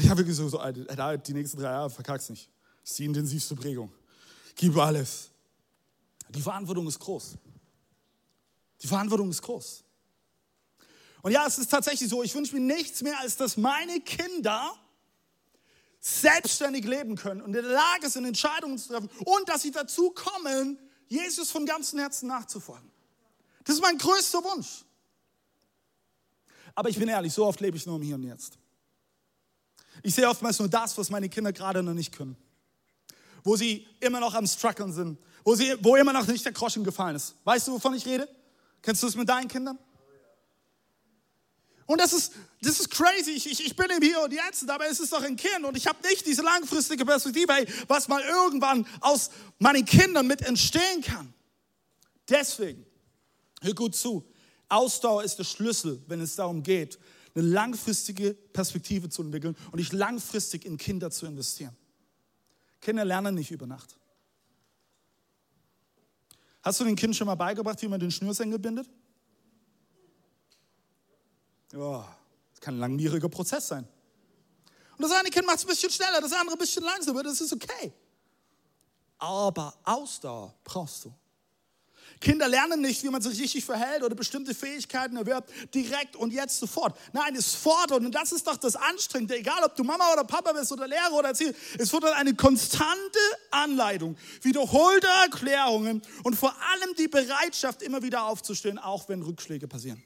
Und 0.00 0.04
ich 0.04 0.10
habe 0.10 0.20
wirklich 0.20 0.36
so, 0.36 0.48
die 0.48 1.34
nächsten 1.34 1.58
drei 1.58 1.72
Jahre 1.72 1.90
verkack's 1.90 2.30
nicht. 2.30 2.48
Das 2.80 2.92
ist 2.92 2.98
die 3.00 3.04
intensivste 3.04 3.54
Prägung. 3.54 3.92
Gib 4.54 4.74
alles. 4.78 5.28
Die 6.30 6.40
Verantwortung 6.40 6.86
ist 6.88 6.98
groß. 6.98 7.36
Die 8.80 8.86
Verantwortung 8.86 9.28
ist 9.28 9.42
groß. 9.42 9.84
Und 11.20 11.32
ja, 11.32 11.46
es 11.46 11.58
ist 11.58 11.70
tatsächlich 11.70 12.08
so, 12.08 12.22
ich 12.22 12.34
wünsche 12.34 12.54
mir 12.54 12.62
nichts 12.62 13.02
mehr, 13.02 13.20
als 13.20 13.36
dass 13.36 13.58
meine 13.58 14.00
Kinder 14.00 14.74
selbstständig 15.98 16.86
leben 16.86 17.14
können 17.14 17.42
und 17.42 17.48
in 17.48 17.62
der 17.62 17.70
Lage 17.70 18.08
sind, 18.08 18.24
Entscheidungen 18.24 18.78
zu 18.78 18.88
treffen 18.88 19.10
und 19.26 19.48
dass 19.50 19.60
sie 19.60 19.70
dazu 19.70 20.12
kommen, 20.12 20.78
Jesus 21.08 21.50
von 21.50 21.66
ganzem 21.66 21.98
Herzen 21.98 22.26
nachzufolgen. 22.26 22.90
Das 23.64 23.74
ist 23.74 23.82
mein 23.82 23.98
größter 23.98 24.42
Wunsch. 24.44 24.82
Aber 26.74 26.88
ich 26.88 26.98
bin 26.98 27.08
ehrlich, 27.08 27.34
so 27.34 27.44
oft 27.44 27.60
lebe 27.60 27.76
ich 27.76 27.84
nur 27.84 27.96
im 27.96 28.02
Hier 28.02 28.14
und 28.14 28.22
Jetzt. 28.22 28.56
Ich 30.02 30.14
sehe 30.14 30.28
oftmals 30.28 30.58
nur 30.58 30.68
das, 30.68 30.96
was 30.96 31.10
meine 31.10 31.28
Kinder 31.28 31.52
gerade 31.52 31.82
noch 31.82 31.94
nicht 31.94 32.12
können. 32.12 32.36
Wo 33.42 33.56
sie 33.56 33.86
immer 34.00 34.20
noch 34.20 34.34
am 34.34 34.46
Struggeln 34.46 34.92
sind. 34.92 35.18
Wo, 35.44 35.54
sie, 35.54 35.74
wo 35.80 35.96
immer 35.96 36.12
noch 36.12 36.26
nicht 36.26 36.44
der 36.44 36.52
Groschen 36.52 36.84
gefallen 36.84 37.16
ist. 37.16 37.34
Weißt 37.44 37.68
du, 37.68 37.72
wovon 37.72 37.94
ich 37.94 38.04
rede? 38.06 38.28
Kennst 38.82 39.02
du 39.02 39.06
es 39.06 39.16
mit 39.16 39.28
deinen 39.28 39.48
Kindern? 39.48 39.78
Und 41.86 42.00
das 42.00 42.12
ist, 42.12 42.34
das 42.62 42.78
ist 42.78 42.90
crazy. 42.90 43.32
Ich, 43.32 43.50
ich, 43.50 43.66
ich 43.66 43.74
bin 43.74 43.90
im 43.90 44.00
Hier 44.00 44.22
und 44.22 44.32
Jetzt, 44.32 44.68
aber 44.70 44.86
es 44.86 45.00
ist 45.00 45.12
doch 45.12 45.22
ein 45.22 45.34
Kind 45.34 45.64
und 45.64 45.76
ich 45.76 45.86
habe 45.88 45.98
nicht 46.06 46.24
diese 46.24 46.42
langfristige 46.42 47.04
Perspektive, 47.04 47.52
was 47.88 48.06
mal 48.06 48.22
irgendwann 48.22 48.86
aus 49.00 49.30
meinen 49.58 49.84
Kindern 49.84 50.26
mit 50.26 50.42
entstehen 50.42 51.02
kann. 51.02 51.34
Deswegen, 52.28 52.86
hör 53.60 53.74
gut 53.74 53.96
zu, 53.96 54.24
Ausdauer 54.68 55.24
ist 55.24 55.40
der 55.40 55.44
Schlüssel, 55.44 56.00
wenn 56.06 56.20
es 56.20 56.36
darum 56.36 56.62
geht, 56.62 56.96
eine 57.34 57.46
langfristige 57.46 58.34
Perspektive 58.34 59.08
zu 59.08 59.22
entwickeln 59.22 59.56
und 59.72 59.78
nicht 59.78 59.92
langfristig 59.92 60.64
in 60.64 60.76
Kinder 60.76 61.10
zu 61.10 61.26
investieren. 61.26 61.76
Kinder 62.80 63.04
lernen 63.04 63.34
nicht 63.34 63.50
über 63.50 63.66
Nacht. 63.66 63.96
Hast 66.62 66.80
du 66.80 66.84
den 66.84 66.96
Kind 66.96 67.16
schon 67.16 67.26
mal 67.26 67.34
beigebracht, 67.34 67.80
wie 67.82 67.88
man 67.88 68.00
den 68.00 68.10
Schnürsenkel 68.10 68.58
bindet? 68.58 68.88
Ja, 71.72 72.16
das 72.50 72.60
kann 72.60 72.74
ein 72.74 72.80
langwieriger 72.80 73.28
Prozess 73.28 73.68
sein. 73.68 73.86
Und 74.96 75.02
das 75.02 75.12
eine 75.12 75.30
Kind 75.30 75.46
macht 75.46 75.58
es 75.58 75.64
ein 75.64 75.68
bisschen 75.68 75.90
schneller, 75.90 76.20
das 76.20 76.32
andere 76.32 76.56
ein 76.56 76.58
bisschen 76.58 76.82
langsamer, 76.82 77.22
das 77.22 77.40
ist 77.40 77.52
okay. 77.52 77.92
Aber 79.18 79.74
Ausdauer 79.84 80.54
brauchst 80.64 81.04
du. 81.04 81.14
Kinder 82.20 82.48
lernen 82.48 82.82
nicht, 82.82 83.02
wie 83.02 83.08
man 83.08 83.22
sich 83.22 83.40
richtig 83.40 83.64
verhält 83.64 84.02
oder 84.02 84.14
bestimmte 84.14 84.54
Fähigkeiten 84.54 85.16
erwirbt, 85.16 85.50
direkt 85.74 86.16
und 86.16 86.32
jetzt 86.32 86.58
sofort. 86.58 86.96
Nein, 87.14 87.34
es 87.34 87.54
fordert, 87.54 88.04
und 88.04 88.14
das 88.14 88.32
ist 88.32 88.46
doch 88.46 88.58
das 88.58 88.76
Anstrengende, 88.76 89.38
egal 89.38 89.64
ob 89.64 89.74
du 89.74 89.84
Mama 89.84 90.12
oder 90.12 90.24
Papa 90.24 90.52
bist 90.52 90.70
oder 90.70 90.86
Lehrer 90.86 91.12
oder 91.12 91.28
Erzieher, 91.28 91.54
es 91.78 91.90
fordert 91.90 92.14
eine 92.14 92.34
konstante 92.34 93.18
Anleitung, 93.50 94.18
wiederholte 94.42 95.06
Erklärungen 95.06 96.02
und 96.22 96.36
vor 96.36 96.54
allem 96.70 96.94
die 96.98 97.08
Bereitschaft, 97.08 97.80
immer 97.80 98.02
wieder 98.02 98.24
aufzustehen, 98.24 98.78
auch 98.78 99.08
wenn 99.08 99.22
Rückschläge 99.22 99.66
passieren. 99.66 100.02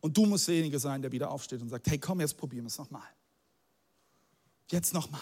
Und 0.00 0.16
du 0.16 0.26
musst 0.26 0.46
derjenige 0.46 0.78
sein, 0.78 1.02
der 1.02 1.10
wieder 1.10 1.30
aufsteht 1.30 1.62
und 1.62 1.68
sagt, 1.68 1.88
hey, 1.88 1.98
komm, 1.98 2.20
jetzt 2.20 2.36
probieren 2.36 2.64
wir 2.64 2.68
es 2.68 2.78
nochmal. 2.78 3.08
Jetzt 4.70 4.94
nochmal. 4.94 5.20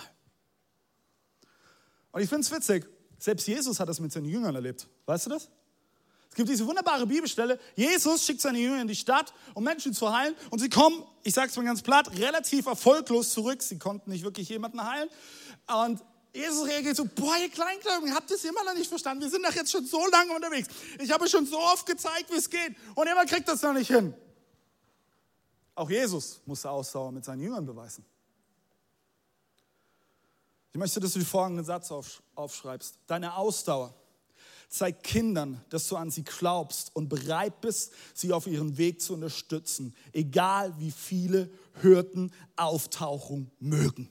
Und 2.11 2.21
ich 2.21 2.29
finde 2.29 2.43
es 2.43 2.51
witzig, 2.51 2.87
selbst 3.23 3.47
Jesus 3.47 3.79
hat 3.79 3.88
das 3.88 4.00
mit 4.00 4.11
seinen 4.11 4.25
Jüngern 4.25 4.52
erlebt. 4.52 4.88
Weißt 5.07 5.26
du 5.26 5.31
das? 5.31 5.49
Es 6.29 6.35
gibt 6.35 6.49
diese 6.49 6.67
wunderbare 6.67 7.07
Bibelstelle. 7.07 7.61
Jesus 7.76 8.25
schickt 8.25 8.41
seine 8.41 8.59
Jünger 8.59 8.81
in 8.81 8.88
die 8.88 8.97
Stadt, 8.97 9.33
um 9.55 9.62
Menschen 9.62 9.95
zu 9.95 10.12
heilen. 10.12 10.35
Und 10.50 10.59
sie 10.59 10.69
kommen, 10.69 11.05
ich 11.23 11.33
sage 11.33 11.49
es 11.49 11.57
mal 11.57 11.64
ganz 11.64 11.83
platt, 11.83 12.11
relativ 12.19 12.67
erfolglos 12.67 13.31
zurück. 13.31 13.62
Sie 13.62 13.79
konnten 13.79 14.11
nicht 14.11 14.25
wirklich 14.25 14.49
jemanden 14.49 14.83
heilen. 14.83 15.09
Und 15.85 16.00
Jesus 16.35 16.67
reagiert 16.67 16.97
so, 16.97 17.05
boah, 17.05 17.37
ihr 17.41 17.49
Kleingläubigen, 17.49 18.12
habt 18.12 18.29
es 18.33 18.43
immer 18.45 18.64
noch 18.64 18.75
nicht 18.75 18.88
verstanden? 18.88 19.23
Wir 19.23 19.31
sind 19.31 19.47
doch 19.47 19.55
jetzt 19.55 19.71
schon 19.71 19.87
so 19.87 20.05
lange 20.09 20.35
unterwegs. 20.35 20.67
Ich 21.00 21.12
habe 21.12 21.29
schon 21.29 21.47
so 21.47 21.61
oft 21.61 21.87
gezeigt, 21.87 22.29
wie 22.29 22.38
es 22.38 22.50
geht. 22.50 22.75
Und 22.97 23.07
immer 23.07 23.25
kriegt 23.25 23.47
das 23.47 23.62
noch 23.62 23.73
nicht 23.73 23.88
hin. 23.88 24.14
Auch 25.76 25.88
Jesus 25.88 26.41
musste 26.45 26.69
Ausdauer 26.69 27.12
mit 27.12 27.25
seinen 27.25 27.41
Jüngern 27.41 27.64
beweisen. 27.64 28.05
Ich 30.73 30.79
möchte, 30.79 31.00
dass 31.00 31.12
du 31.12 31.19
den 31.19 31.26
folgenden 31.26 31.64
Satz 31.67 31.93
aufschreibst. 32.35 32.99
Deine 33.07 33.37
Ausdauer 33.37 33.95
zeigt 34.69 35.05
Kindern, 35.05 35.62
dass 35.69 35.87
du 35.88 35.97
an 35.97 36.11
sie 36.11 36.25
glaubst 36.25 36.97
und 36.97 37.11
bereit 37.11 37.61
bist, 37.61 37.93
sie 38.14 38.33
auf 38.33 38.47
ihrem 38.47 38.79
Weg 38.79 39.02
zu 39.02 39.12
unterstützen, 39.12 39.95
egal 40.12 40.73
wie 40.79 40.91
viele 40.91 41.50
Hürden 41.83 42.33
auftauchen 42.57 43.50
mögen. 43.59 44.09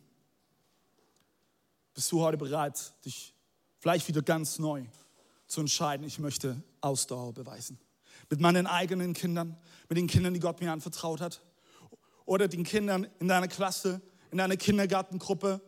Bist 1.95 2.11
du 2.11 2.21
heute 2.21 2.37
bereit, 2.37 2.93
dich 3.05 3.33
vielleicht 3.79 4.07
wieder 4.07 4.21
ganz 4.21 4.59
neu 4.59 4.85
zu 5.47 5.61
entscheiden, 5.61 6.05
ich 6.05 6.19
möchte 6.19 6.61
Ausdauer 6.79 7.33
beweisen? 7.33 7.79
Mit 8.29 8.39
meinen 8.39 8.67
eigenen 8.67 9.13
Kindern, 9.13 9.57
mit 9.89 9.97
den 9.97 10.05
Kindern, 10.05 10.35
die 10.35 10.39
Gott 10.39 10.61
mir 10.61 10.71
anvertraut 10.71 11.21
hat, 11.21 11.41
oder 12.25 12.47
den 12.47 12.63
Kindern 12.63 13.07
in 13.19 13.27
deiner 13.27 13.47
Klasse, 13.47 13.99
in 14.29 14.37
deiner 14.37 14.57
Kindergartengruppe, 14.57 15.59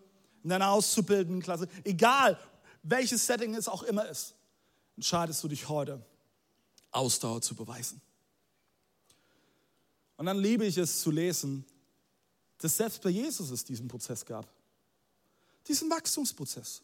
in 0.44 0.50
deiner 0.50 0.70
auszubildenden 0.70 1.42
Klasse, 1.42 1.68
egal 1.84 2.38
welches 2.84 3.26
Setting 3.26 3.56
es 3.56 3.68
auch 3.68 3.84
immer 3.84 4.08
ist, 4.08 4.36
entscheidest 4.96 5.44
du 5.44 5.48
dich 5.48 5.70
heute, 5.70 6.06
Ausdauer 6.92 7.42
zu 7.42 7.56
beweisen. 7.56 8.02
Und 10.18 10.26
dann 10.28 10.38
liebe 10.38 10.66
ich 10.66 10.78
es 10.78 11.02
zu 11.02 11.12
lesen, 11.12 11.66
dass 12.60 12.78
selbst 12.78 13.02
bei 13.02 13.10
Jesus 13.10 13.50
es 13.50 13.64
diesen 13.64 13.88
Prozess 13.88 14.26
gab. 14.26 14.48
Diesen 15.68 15.90
Wachstumsprozess. 15.90 16.82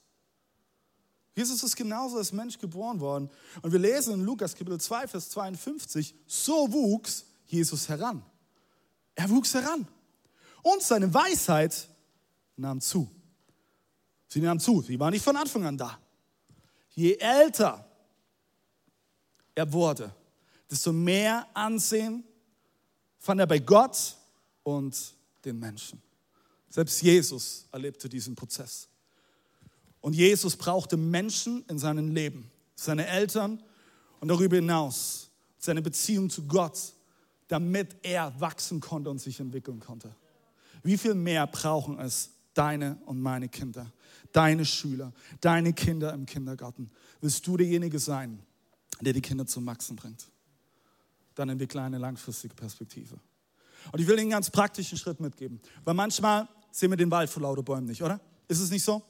Jesus 1.35 1.63
ist 1.63 1.75
genauso 1.75 2.17
als 2.17 2.31
Mensch 2.31 2.57
geboren 2.57 2.99
worden. 2.99 3.29
Und 3.61 3.71
wir 3.71 3.79
lesen 3.79 4.15
in 4.15 4.25
Lukas 4.25 4.55
Kapitel 4.55 4.79
2, 4.79 5.07
Vers 5.07 5.29
52, 5.29 6.15
so 6.25 6.71
wuchs 6.71 7.25
Jesus 7.45 7.87
heran. 7.87 8.23
Er 9.15 9.29
wuchs 9.29 9.53
heran. 9.53 9.87
Und 10.63 10.81
seine 10.81 11.13
Weisheit 11.13 11.87
nahm 12.57 12.81
zu. 12.81 13.09
Sie 14.29 14.39
nahm 14.39 14.59
zu. 14.59 14.81
Sie 14.81 14.99
war 14.99 15.11
nicht 15.11 15.23
von 15.23 15.35
Anfang 15.35 15.65
an 15.65 15.77
da. 15.77 15.99
Je 16.91 17.15
älter 17.15 17.85
er 19.55 19.73
wurde, 19.73 20.13
desto 20.71 20.93
mehr 20.93 21.45
Ansehen 21.53 22.23
fand 23.17 23.41
er 23.41 23.47
bei 23.47 23.59
Gott 23.59 24.15
und 24.63 24.95
den 25.43 25.59
Menschen. 25.59 26.01
Selbst 26.69 27.01
Jesus 27.01 27.67
erlebte 27.71 28.07
diesen 28.07 28.35
Prozess. 28.35 28.87
Und 29.99 30.13
Jesus 30.13 30.55
brauchte 30.55 30.95
Menschen 30.95 31.65
in 31.67 31.77
seinem 31.77 32.11
Leben, 32.11 32.49
seine 32.75 33.05
Eltern 33.07 33.61
und 34.21 34.29
darüber 34.29 34.55
hinaus 34.55 35.29
seine 35.57 35.81
Beziehung 35.81 36.29
zu 36.29 36.47
Gott 36.47 36.93
damit 37.49 37.95
er 38.03 38.39
wachsen 38.39 38.79
konnte 38.79 39.09
und 39.09 39.19
sich 39.19 39.39
entwickeln 39.39 39.81
konnte. 39.81 40.15
Wie 40.83 40.97
viel 40.97 41.15
mehr 41.15 41.45
brauchen 41.47 41.99
es 41.99 42.29
deine 42.53 42.97
und 43.05 43.19
meine 43.19 43.49
Kinder, 43.49 43.91
deine 44.31 44.65
Schüler, 44.65 45.13
deine 45.41 45.73
Kinder 45.73 46.13
im 46.13 46.25
Kindergarten? 46.25 46.89
Willst 47.21 47.45
du 47.45 47.57
derjenige 47.57 47.99
sein, 47.99 48.39
der 49.01 49.13
die 49.13 49.21
Kinder 49.21 49.45
zum 49.45 49.65
Wachsen 49.65 49.95
bringt? 49.95 50.27
Dann 51.35 51.49
entwickle 51.49 51.81
eine 51.81 51.97
langfristige 51.97 52.53
Perspektive. 52.53 53.19
Und 53.91 53.99
ich 53.99 54.07
will 54.07 54.15
Ihnen 54.15 54.23
einen 54.23 54.31
ganz 54.31 54.49
praktischen 54.49 54.97
Schritt 54.97 55.19
mitgeben, 55.19 55.59
weil 55.85 55.93
manchmal 55.93 56.47
sehen 56.71 56.91
wir 56.91 56.97
den 56.97 57.11
Wald 57.11 57.29
vor 57.29 57.43
lauter 57.43 57.63
Bäumen 57.63 57.87
nicht, 57.87 58.03
oder? 58.03 58.19
Ist 58.47 58.59
es 58.59 58.69
nicht 58.69 58.83
so? 58.83 59.01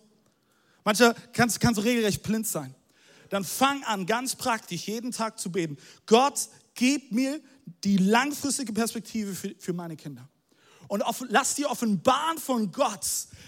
Manchmal 0.84 1.16
kannst, 1.34 1.62
du 1.62 1.82
regelrecht 1.82 2.24
blind 2.24 2.48
sein. 2.48 2.74
Dann 3.30 3.44
fang 3.44 3.84
an, 3.84 4.06
ganz 4.06 4.36
praktisch 4.36 4.88
jeden 4.88 5.12
Tag 5.12 5.40
zu 5.40 5.52
beten. 5.52 5.78
Gott, 6.06 6.50
gib 6.74 7.12
mir 7.12 7.40
die 7.84 7.98
langfristige 7.98 8.74
Perspektive 8.74 9.34
für, 9.36 9.54
für 9.58 9.74
meine 9.74 9.96
Kinder. 9.96 10.28
Und 10.90 11.04
lass 11.30 11.56
dir 11.56 11.70
offenbaren 11.70 12.40
von 12.40 12.72
Gott, 12.72 13.06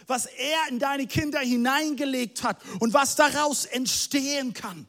was 0.08 0.28
er 0.28 0.70
in 0.70 0.80
deine 0.80 1.08
Kinder 1.08 1.40
hineingelegt 1.40 2.44
hat 2.44 2.62
und 2.80 2.94
was 2.94 3.16
daraus 3.16 3.66
entstehen 3.66 4.54
kann. 4.54 4.88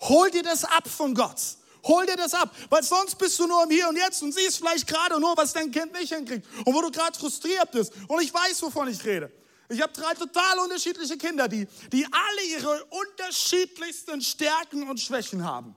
Hol 0.00 0.30
dir 0.30 0.44
das 0.44 0.64
ab 0.64 0.88
von 0.88 1.14
Gott. 1.14 1.40
Hol 1.82 2.06
dir 2.06 2.16
das 2.16 2.32
ab, 2.32 2.54
weil 2.70 2.82
sonst 2.82 3.16
bist 3.16 3.38
du 3.38 3.46
nur 3.46 3.64
im 3.64 3.70
Hier 3.70 3.88
und 3.88 3.96
Jetzt 3.96 4.22
und 4.22 4.32
siehst 4.32 4.58
vielleicht 4.58 4.86
gerade 4.86 5.20
nur, 5.20 5.36
was 5.36 5.52
dein 5.52 5.70
Kind 5.70 5.92
nicht 5.92 6.14
hinkriegt 6.14 6.46
und 6.64 6.72
wo 6.72 6.80
du 6.80 6.90
gerade 6.90 7.18
frustriert 7.18 7.70
bist. 7.72 7.92
Und 8.08 8.22
ich 8.22 8.32
weiß, 8.32 8.62
wovon 8.62 8.88
ich 8.88 9.04
rede. 9.04 9.30
Ich 9.68 9.82
habe 9.82 9.92
drei 9.92 10.14
total 10.14 10.60
unterschiedliche 10.60 11.18
Kinder, 11.18 11.48
die, 11.48 11.66
die 11.92 12.06
alle 12.06 12.42
ihre 12.50 12.84
unterschiedlichsten 12.84 14.22
Stärken 14.22 14.88
und 14.88 15.00
Schwächen 15.00 15.44
haben. 15.44 15.74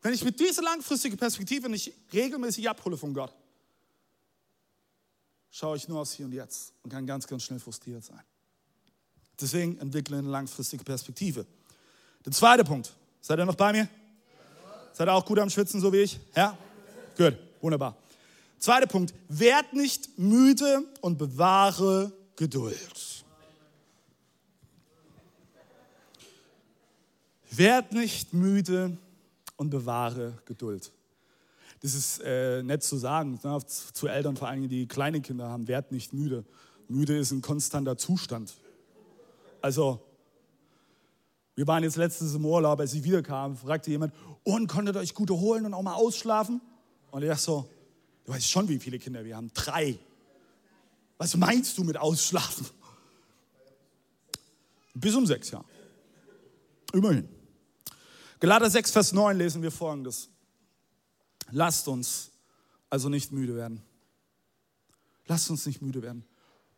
Wenn 0.00 0.14
ich 0.14 0.24
mit 0.24 0.40
dieser 0.40 0.62
langfristigen 0.62 1.16
Perspektive 1.16 1.68
nicht 1.68 1.92
regelmäßig 2.12 2.68
abhole 2.70 2.96
von 2.96 3.12
Gott, 3.12 3.34
schaue 5.56 5.78
ich 5.78 5.88
nur 5.88 6.00
aufs 6.00 6.12
Hier 6.12 6.26
und 6.26 6.32
Jetzt 6.32 6.74
und 6.82 6.90
kann 6.90 7.06
ganz, 7.06 7.26
ganz 7.26 7.42
schnell 7.42 7.58
frustriert 7.58 8.04
sein. 8.04 8.20
Deswegen 9.40 9.78
entwickle 9.78 10.18
eine 10.18 10.28
langfristige 10.28 10.84
Perspektive. 10.84 11.46
Der 12.24 12.32
zweite 12.32 12.62
Punkt. 12.62 12.92
Seid 13.22 13.38
ihr 13.38 13.46
noch 13.46 13.54
bei 13.54 13.72
mir? 13.72 13.88
Seid 14.92 15.08
ihr 15.08 15.14
auch 15.14 15.24
gut 15.24 15.38
am 15.38 15.48
Schwitzen, 15.48 15.80
so 15.80 15.90
wie 15.92 15.98
ich? 15.98 16.20
Ja? 16.34 16.56
Gut, 17.16 17.38
wunderbar. 17.62 17.96
Zweiter 18.58 18.86
Punkt. 18.86 19.14
Werd 19.28 19.72
nicht 19.72 20.18
müde 20.18 20.84
und 21.00 21.16
bewahre 21.16 22.12
Geduld. 22.36 23.24
Werd 27.50 27.92
nicht 27.92 28.34
müde 28.34 28.98
und 29.56 29.70
bewahre 29.70 30.34
Geduld. 30.44 30.92
Das 31.80 31.94
ist 31.94 32.20
äh, 32.20 32.62
nett 32.62 32.82
zu 32.82 32.96
sagen 32.96 33.38
ne, 33.42 33.58
zu 33.66 34.06
Eltern, 34.06 34.36
vor 34.36 34.48
allem 34.48 34.68
die 34.68 34.86
kleine 34.86 35.20
Kinder 35.20 35.48
haben. 35.48 35.68
Werd 35.68 35.92
nicht 35.92 36.12
müde. 36.12 36.44
Müde 36.88 37.16
ist 37.16 37.32
ein 37.32 37.42
konstanter 37.42 37.96
Zustand. 37.96 38.54
Also, 39.60 40.00
wir 41.54 41.66
waren 41.66 41.82
jetzt 41.82 41.96
letztes 41.96 42.34
im 42.34 42.44
Urlaub, 42.44 42.80
als 42.80 42.94
ich 42.94 43.02
wiederkam, 43.02 43.56
fragte 43.56 43.90
jemand, 43.90 44.14
und 44.44 44.68
konntet 44.68 44.96
euch 44.96 45.14
gut 45.14 45.30
erholen 45.30 45.66
und 45.66 45.74
auch 45.74 45.82
mal 45.82 45.94
ausschlafen? 45.94 46.60
Und 47.10 47.22
ich 47.22 47.28
dachte 47.28 47.42
so, 47.42 47.68
du 48.24 48.32
weißt 48.32 48.48
schon, 48.48 48.68
wie 48.68 48.78
viele 48.78 48.98
Kinder 48.98 49.24
wir 49.24 49.36
haben. 49.36 49.50
Drei. 49.54 49.98
Was 51.18 51.36
meinst 51.36 51.76
du 51.78 51.84
mit 51.84 51.96
ausschlafen? 51.96 52.66
Bis 54.94 55.14
um 55.14 55.26
sechs, 55.26 55.50
ja. 55.50 55.64
Immerhin. 56.92 57.28
Galater 58.38 58.70
6, 58.70 58.90
Vers 58.90 59.12
9 59.12 59.36
lesen 59.36 59.62
wir 59.62 59.70
folgendes. 59.70 60.28
Lasst 61.50 61.88
uns 61.88 62.30
also 62.90 63.08
nicht 63.08 63.32
müde 63.32 63.56
werden. 63.56 63.82
Lasst 65.26 65.50
uns 65.50 65.66
nicht 65.66 65.82
müde 65.82 66.02
werden, 66.02 66.24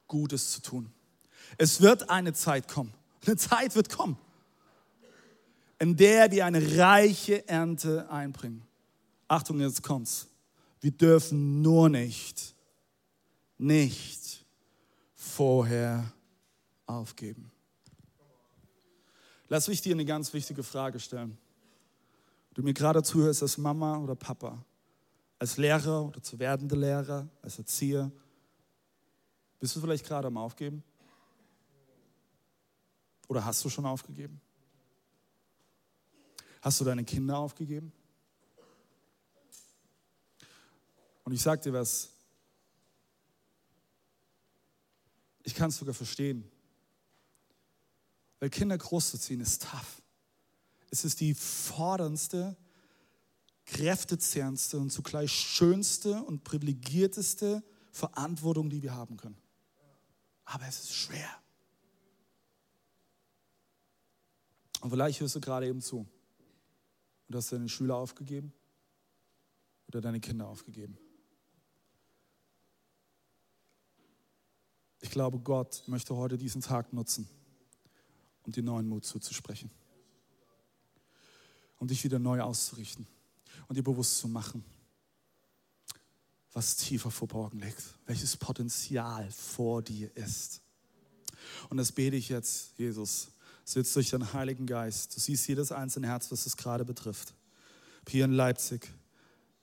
Gutes 0.06 0.52
zu 0.52 0.62
tun. 0.62 0.92
Es 1.58 1.80
wird 1.80 2.10
eine 2.10 2.32
Zeit 2.32 2.68
kommen. 2.68 2.92
Eine 3.26 3.37
Zeit 3.37 3.75
wird 3.75 3.90
kommen, 3.90 4.16
in 5.78 5.96
der 5.96 6.30
wir 6.30 6.46
eine 6.46 6.78
reiche 6.78 7.46
Ernte 7.48 8.10
einbringen. 8.10 8.66
Achtung, 9.26 9.60
jetzt 9.60 9.82
kommt's. 9.82 10.28
Wir 10.80 10.92
dürfen 10.92 11.60
nur 11.60 11.88
nicht, 11.88 12.54
nicht 13.58 14.46
vorher 15.14 16.12
aufgeben. 16.87 17.50
Lass 19.48 19.68
mich 19.68 19.82
dir 19.82 19.94
eine 19.94 20.04
ganz 20.04 20.32
wichtige 20.32 20.62
Frage 20.62 21.00
stellen. 21.00 21.37
Du 22.55 22.62
mir 22.62 22.75
gerade 22.75 23.02
zuhörst 23.02 23.43
als 23.43 23.59
Mama 23.59 23.99
oder 23.99 24.14
Papa, 24.14 24.64
als 25.38 25.57
Lehrer 25.57 26.05
oder 26.07 26.23
zu 26.23 26.38
werdende 26.38 26.76
Lehrer, 26.76 27.28
als 27.43 27.59
Erzieher. 27.59 28.11
Bist 29.61 29.76
du 29.76 29.81
vielleicht 29.81 30.07
gerade 30.07 30.28
am 30.28 30.37
Aufgeben? 30.37 30.83
Oder 33.28 33.45
hast 33.45 33.64
du 33.64 33.69
schon 33.69 33.87
aufgegeben? 33.87 34.40
Hast 36.62 36.81
du 36.81 36.85
deine 36.85 37.05
Kinder 37.05 37.39
aufgegeben? 37.39 37.93
Und 41.25 41.32
ich 41.34 41.43
sage 41.43 41.61
dir 41.61 41.73
was, 41.75 42.08
ich 45.43 45.54
kann 45.54 45.69
es 45.69 45.76
sogar 45.76 45.95
verstehen. 45.95 46.50
Weil 48.41 48.50
Kinder 48.50 48.78
großzuziehen 48.78 49.41
ist 49.41 49.63
tough. 49.63 49.98
Es 50.90 51.04
ist 51.04 51.20
die 51.20 51.34
forderndste, 51.34 52.56
kräftezehrendste 53.66 54.78
und 54.78 54.90
zugleich 54.90 55.30
schönste 55.30 56.22
und 56.22 56.44
privilegierteste 56.44 57.62
Verantwortung, 57.92 58.70
die 58.70 58.82
wir 58.82 58.94
haben 58.94 59.16
können. 59.16 59.36
Aber 60.44 60.66
es 60.66 60.80
ist 60.80 60.94
schwer. 60.94 61.28
Und 64.80 64.90
vielleicht 64.90 65.20
hörst 65.20 65.34
du 65.34 65.40
gerade 65.40 65.66
eben 65.66 65.82
zu. 65.82 66.06
Und 67.28 67.34
hast 67.34 67.52
deine 67.52 67.68
Schüler 67.68 67.96
aufgegeben 67.96 68.54
oder 69.88 70.00
deine 70.00 70.20
Kinder 70.20 70.46
aufgegeben. 70.46 70.96
Ich 75.00 75.10
glaube, 75.10 75.38
Gott 75.38 75.82
möchte 75.86 76.16
heute 76.16 76.38
diesen 76.38 76.62
Tag 76.62 76.92
nutzen, 76.92 77.28
um 78.44 78.52
dir 78.52 78.62
neuen 78.62 78.88
Mut 78.88 79.04
zuzusprechen. 79.04 79.70
Um 81.78 81.88
dich 81.88 82.02
wieder 82.04 82.19
neu 82.19 82.41
auszurichten 82.41 83.06
und 83.69 83.76
dir 83.76 83.82
bewusst 83.82 84.19
zu 84.19 84.28
machen, 84.28 84.64
was 86.52 86.76
tiefer 86.76 87.10
verborgen 87.10 87.60
liegt, 87.60 87.82
welches 88.06 88.36
Potenzial 88.36 89.30
vor 89.30 89.82
dir 89.82 90.14
ist. 90.17 90.60
Und 91.69 91.76
das 91.76 91.93
bete 91.93 92.17
ich 92.17 92.28
jetzt, 92.28 92.76
Jesus, 92.78 93.28
sitzt 93.64 93.95
durch 93.95 94.10
deinen 94.10 94.32
Heiligen 94.32 94.67
Geist. 94.67 95.14
Du 95.14 95.21
siehst 95.21 95.47
jedes 95.47 95.73
einzelne 95.73 96.08
Herz, 96.08 96.32
was 96.32 96.47
es 96.47 96.56
gerade 96.56 96.84
betrifft. 96.84 97.34
Hier 98.08 98.25
in 98.25 98.32
Leipzig, 98.32 98.88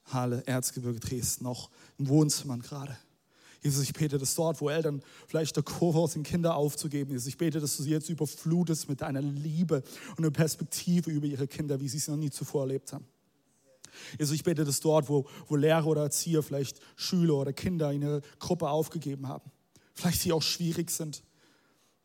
Halle, 0.05 0.45
Erzgebirge, 0.45 0.99
Dresden, 0.99 1.43
noch 1.43 1.71
im 1.97 2.07
Wohnzimmer 2.07 2.57
gerade. 2.59 2.97
Jesus, 3.65 3.81
ich 3.81 3.93
bete, 3.93 4.19
dass 4.19 4.35
dort, 4.35 4.61
wo 4.61 4.69
Eltern 4.69 5.01
vielleicht 5.27 5.55
der 5.55 5.63
Kurve 5.63 6.07
sind, 6.07 6.21
Kinder 6.21 6.55
aufzugeben, 6.55 7.09
Jesus, 7.09 7.25
ich 7.25 7.35
bete, 7.35 7.59
dass 7.59 7.75
du 7.75 7.81
sie 7.81 7.89
jetzt 7.89 8.09
überflutest 8.09 8.87
mit 8.87 9.01
deiner 9.01 9.23
Liebe 9.23 9.81
und 10.11 10.19
einer 10.19 10.29
Perspektive 10.29 11.09
über 11.09 11.25
ihre 11.25 11.47
Kinder, 11.47 11.79
wie 11.79 11.89
sie 11.89 11.97
es 11.97 12.07
noch 12.07 12.15
nie 12.15 12.29
zuvor 12.29 12.61
erlebt 12.61 12.93
haben. 12.93 13.07
Jesus, 14.19 14.35
ich 14.35 14.43
bete, 14.43 14.65
dass 14.65 14.81
dort, 14.81 15.09
wo, 15.09 15.25
wo 15.47 15.55
Lehrer 15.55 15.87
oder 15.87 16.03
Erzieher 16.03 16.43
vielleicht 16.43 16.79
Schüler 16.95 17.37
oder 17.37 17.53
Kinder 17.53 17.91
in 17.91 18.03
ihrer 18.03 18.21
Gruppe 18.37 18.69
aufgegeben 18.69 19.27
haben, 19.27 19.49
vielleicht 19.95 20.21
sie 20.21 20.31
auch 20.31 20.43
schwierig 20.43 20.91
sind, 20.91 21.23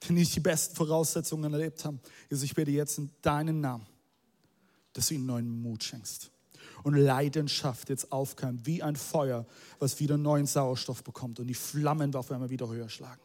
die 0.05 0.15
nicht 0.15 0.35
die 0.35 0.41
besten 0.41 0.75
Voraussetzungen 0.75 1.53
erlebt 1.53 1.85
haben. 1.85 2.01
Jesus, 2.31 2.45
ich 2.45 2.55
bete 2.55 2.71
jetzt 2.71 2.97
in 2.97 3.11
deinen 3.21 3.61
Namen, 3.61 3.85
dass 4.95 5.09
du 5.09 5.15
ihnen 5.15 5.27
neuen 5.27 5.61
Mut 5.61 5.85
schenkst 5.85 6.31
und 6.83 6.95
Leidenschaft 6.95 7.89
jetzt 7.89 8.13
aufkeimt, 8.13 8.67
wie 8.67 8.83
ein 8.83 8.97
Feuer, 8.97 9.47
was 9.79 10.01
wieder 10.01 10.17
neuen 10.17 10.47
Sauerstoff 10.47 11.05
bekommt 11.05 11.41
und 11.41 11.47
die 11.47 11.55
Flammen 11.55 12.15
auf 12.15 12.31
einmal 12.31 12.51
wieder 12.51 12.69
höher 12.69 12.89
schlagen. 12.89 13.21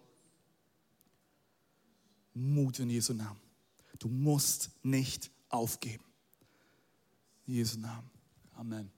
Mut 2.34 2.80
in 2.80 2.90
Jesu 2.90 3.14
Namen. 3.14 3.40
Du 4.00 4.10
musst 4.10 4.72
nicht 4.84 5.32
aufgeben. 5.50 6.04
In 7.48 7.54
Jesu 7.56 7.80
Namen. 7.80 8.10
Amen. 8.56 8.92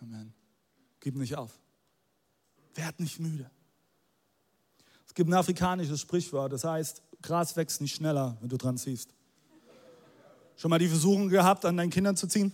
Amen. 0.00 0.32
Gib 1.00 1.16
nicht 1.16 1.36
auf. 1.36 1.58
Werd 2.74 3.00
nicht 3.00 3.18
müde. 3.18 3.50
Es 5.06 5.14
gibt 5.14 5.28
ein 5.28 5.34
afrikanisches 5.34 6.00
Sprichwort, 6.00 6.52
das 6.52 6.64
heißt, 6.64 7.02
Gras 7.20 7.54
wächst 7.56 7.80
nicht 7.80 7.94
schneller, 7.94 8.36
wenn 8.40 8.48
du 8.48 8.56
dran 8.56 8.78
ziehst. 8.78 9.14
Schon 10.56 10.70
mal 10.70 10.78
die 10.78 10.88
Versuchung 10.88 11.28
gehabt, 11.28 11.64
an 11.64 11.76
deinen 11.76 11.90
Kindern 11.90 12.16
zu 12.16 12.26
ziehen? 12.26 12.52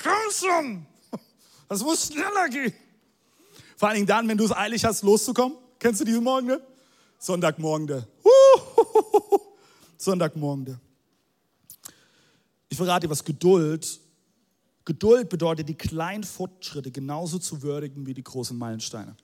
Komm 0.00 0.32
schon! 0.32 0.86
Das 1.68 1.82
muss 1.82 2.08
schneller 2.08 2.50
gehen. 2.50 2.74
Vor 3.78 3.88
allen 3.88 3.96
Dingen 3.96 4.06
dann, 4.06 4.28
wenn 4.28 4.36
du 4.36 4.44
es 4.44 4.52
eilig 4.52 4.84
hast, 4.84 5.02
loszukommen. 5.02 5.56
Kennst 5.78 6.02
du 6.02 6.04
diesen 6.04 6.22
Morgen? 6.22 6.60
Sonntagmorgen. 7.18 7.86
Der. 7.86 8.06
Sonntagmorgen. 9.96 10.64
Der. 10.66 10.80
Ich 12.68 12.76
verrate 12.76 13.06
dir 13.06 13.10
was 13.10 13.24
Geduld. 13.24 14.00
Geduld 14.84 15.28
bedeutet, 15.28 15.68
die 15.68 15.74
kleinen 15.74 16.24
Fortschritte 16.24 16.90
genauso 16.90 17.38
zu 17.38 17.62
würdigen 17.62 18.06
wie 18.06 18.14
die 18.14 18.24
großen 18.24 18.56
Meilensteine. 18.56 19.16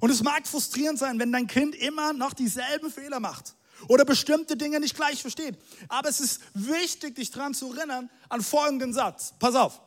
Und 0.00 0.10
es 0.10 0.22
mag 0.22 0.46
frustrierend 0.46 0.98
sein, 0.98 1.18
wenn 1.18 1.32
dein 1.32 1.46
Kind 1.46 1.74
immer 1.74 2.12
noch 2.12 2.34
dieselben 2.34 2.90
Fehler 2.90 3.20
macht 3.20 3.54
oder 3.88 4.04
bestimmte 4.04 4.56
Dinge 4.56 4.80
nicht 4.80 4.96
gleich 4.96 5.20
versteht. 5.20 5.56
Aber 5.88 6.08
es 6.08 6.20
ist 6.20 6.40
wichtig, 6.54 7.16
dich 7.16 7.30
daran 7.30 7.54
zu 7.54 7.72
erinnern 7.74 8.10
an 8.28 8.42
folgenden 8.42 8.92
Satz. 8.92 9.34
Pass 9.38 9.54
auf. 9.54 9.80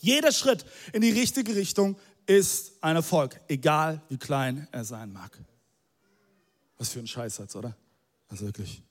Jeder 0.00 0.32
Schritt 0.32 0.64
in 0.92 1.02
die 1.02 1.10
richtige 1.10 1.54
Richtung 1.54 1.96
ist 2.26 2.72
ein 2.80 2.96
Erfolg, 2.96 3.40
egal 3.48 4.00
wie 4.08 4.18
klein 4.18 4.68
er 4.72 4.84
sein 4.84 5.12
mag. 5.12 5.38
Was 6.78 6.90
für 6.90 7.00
ein 7.00 7.06
Scheißsatz, 7.06 7.56
oder? 7.56 7.76
Also 8.28 8.46
wirklich. 8.46 8.82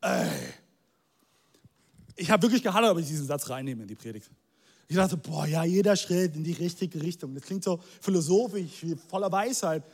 Ey. 0.00 0.28
Ich 2.16 2.30
habe 2.30 2.42
wirklich 2.42 2.62
gehadert, 2.62 2.90
ob 2.90 2.98
ich 2.98 3.06
diesen 3.06 3.26
Satz 3.26 3.48
reinnehme 3.48 3.82
in 3.82 3.88
die 3.88 3.94
Predigt. 3.94 4.28
Ich 4.88 4.96
dachte, 4.96 5.16
boah, 5.16 5.46
ja, 5.46 5.64
jeder 5.64 5.96
Schritt 5.96 6.34
in 6.34 6.44
die 6.44 6.52
richtige 6.52 7.00
Richtung. 7.00 7.34
Das 7.34 7.44
klingt 7.44 7.62
so 7.62 7.80
philosophisch, 8.00 8.84
voller 9.08 9.30
Weisheit. 9.30 9.84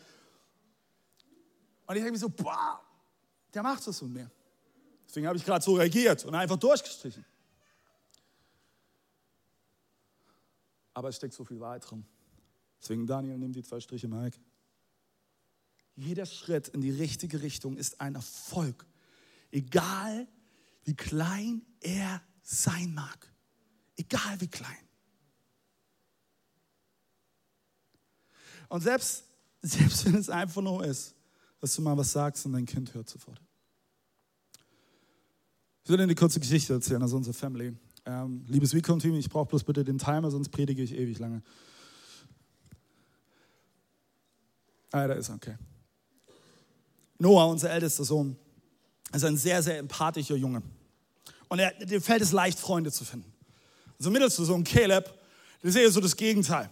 Und 1.87 1.97
ich 1.97 2.03
denke 2.03 2.13
mir 2.13 2.19
so, 2.19 2.29
boah, 2.29 2.81
der 3.53 3.63
macht 3.63 3.87
das 3.87 4.01
und 4.03 4.13
mehr. 4.13 4.31
Deswegen 5.07 5.27
habe 5.27 5.37
ich 5.37 5.45
gerade 5.45 5.65
so 5.65 5.75
reagiert 5.75 6.25
und 6.25 6.35
einfach 6.35 6.57
durchgestrichen. 6.57 7.25
Aber 10.95 11.09
es 11.09 11.17
steckt 11.17 11.35
so 11.35 11.45
viel 11.45 11.61
Wahrheit 11.61 11.89
drin. 11.89 12.05
Deswegen, 12.81 13.07
Daniel, 13.07 13.39
nimm 13.39 13.53
die 13.53 13.63
zwei 13.63 13.81
Striche, 13.81 14.09
Mike. 14.09 14.39
Jeder 15.97 16.27
Schritt 16.27 16.69
in 16.69 16.81
die 16.81 16.91
richtige 16.91 17.43
Richtung 17.43 17.77
ist 17.77 18.01
ein 18.01 18.15
Erfolg. 18.15 18.87
Egal 19.51 20.27
wie 20.85 20.95
klein 20.95 21.63
er 21.81 22.23
sein 22.43 22.93
mag. 22.95 23.33
Egal 23.97 24.41
wie 24.41 24.49
klein. 24.49 24.89
Und 28.69 28.83
selbst, 28.83 29.25
selbst 29.63 30.05
wenn 30.07 30.17
es 30.17 30.29
einfach 30.29 30.63
nur 30.63 30.85
ist, 30.85 31.14
dass 31.65 31.77
du 31.77 31.81
mal 31.81 31.97
was 31.97 32.13
sagst 32.13 32.45
und 32.45 32.53
dein 32.53 32.67
Kind 32.67 32.93
hört 32.93 33.09
sofort. 33.09 33.41
Ich 35.83 35.89
will 35.89 35.97
dir 35.97 36.03
eine 36.03 36.15
kurze 36.15 36.39
Geschichte 36.39 36.75
erzählen 36.75 37.03
aus 37.03 37.15
unserer 37.15 37.33
Family. 37.33 37.75
Ähm, 38.05 38.45
liebes 38.49 38.75
Recon-Team, 38.75 39.15
ich 39.15 39.31
brauche 39.31 39.47
bloß 39.47 39.65
bitte 39.65 39.83
den 39.83 39.97
Timer, 39.97 40.31
sonst 40.31 40.51
predige 40.51 40.83
ich 40.83 40.93
ewig 40.95 41.19
lange. 41.19 41.43
Ah, 44.93 45.07
da 45.07 45.15
ist 45.15 45.31
er, 45.31 45.37
okay. 45.37 45.57
Noah, 47.19 47.49
unser 47.49 47.71
ältester 47.71 48.05
Sohn, 48.05 48.37
ist 49.11 49.25
ein 49.25 49.39
sehr, 49.39 49.63
sehr 49.63 49.79
empathischer 49.79 50.37
Junge. 50.37 50.63
Und 51.49 51.61
er, 51.61 51.73
dem 51.83 52.03
fällt 52.03 52.21
es 52.21 52.33
leicht, 52.33 52.59
Freunde 52.59 52.93
zu 52.93 53.07
finden. 53.07 53.33
Also 53.99 54.11
mittelste 54.11 54.45
Sohn, 54.45 54.65
Caleb, 54.65 55.07
der 55.63 55.71
ist 55.71 55.77
eher 55.77 55.91
so 55.91 56.03
das 56.03 56.15
Gegenteil. 56.15 56.69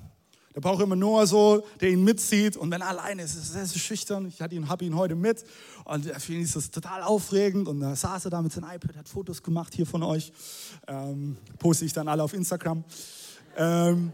Der 0.54 0.60
braucht 0.60 0.82
immer 0.82 0.96
Noah 0.96 1.26
so, 1.26 1.64
der 1.80 1.90
ihn 1.90 2.04
mitzieht. 2.04 2.56
Und 2.56 2.70
wenn 2.70 2.82
er 2.82 2.88
alleine 2.88 3.22
ist, 3.22 3.34
ist 3.34 3.54
er 3.54 3.64
sehr 3.64 3.78
schüchtern. 3.78 4.26
Ich 4.26 4.40
habe 4.42 4.54
ihn, 4.54 4.68
hab 4.68 4.82
ihn 4.82 4.96
heute 4.96 5.14
mit. 5.14 5.44
Und 5.84 6.04
für 6.20 6.34
ihn 6.34 6.42
ist 6.42 6.56
das 6.56 6.70
total 6.70 7.02
aufregend. 7.02 7.68
Und 7.68 7.80
da 7.80 7.96
saß 7.96 8.26
er 8.26 8.30
da 8.30 8.42
mit 8.42 8.52
seinem 8.52 8.70
iPad, 8.70 8.96
hat 8.96 9.08
Fotos 9.08 9.42
gemacht 9.42 9.74
hier 9.74 9.86
von 9.86 10.02
euch. 10.02 10.32
Ähm, 10.86 11.38
poste 11.58 11.86
ich 11.86 11.92
dann 11.92 12.06
alle 12.08 12.22
auf 12.22 12.34
Instagram. 12.34 12.84
Ähm, 13.56 14.12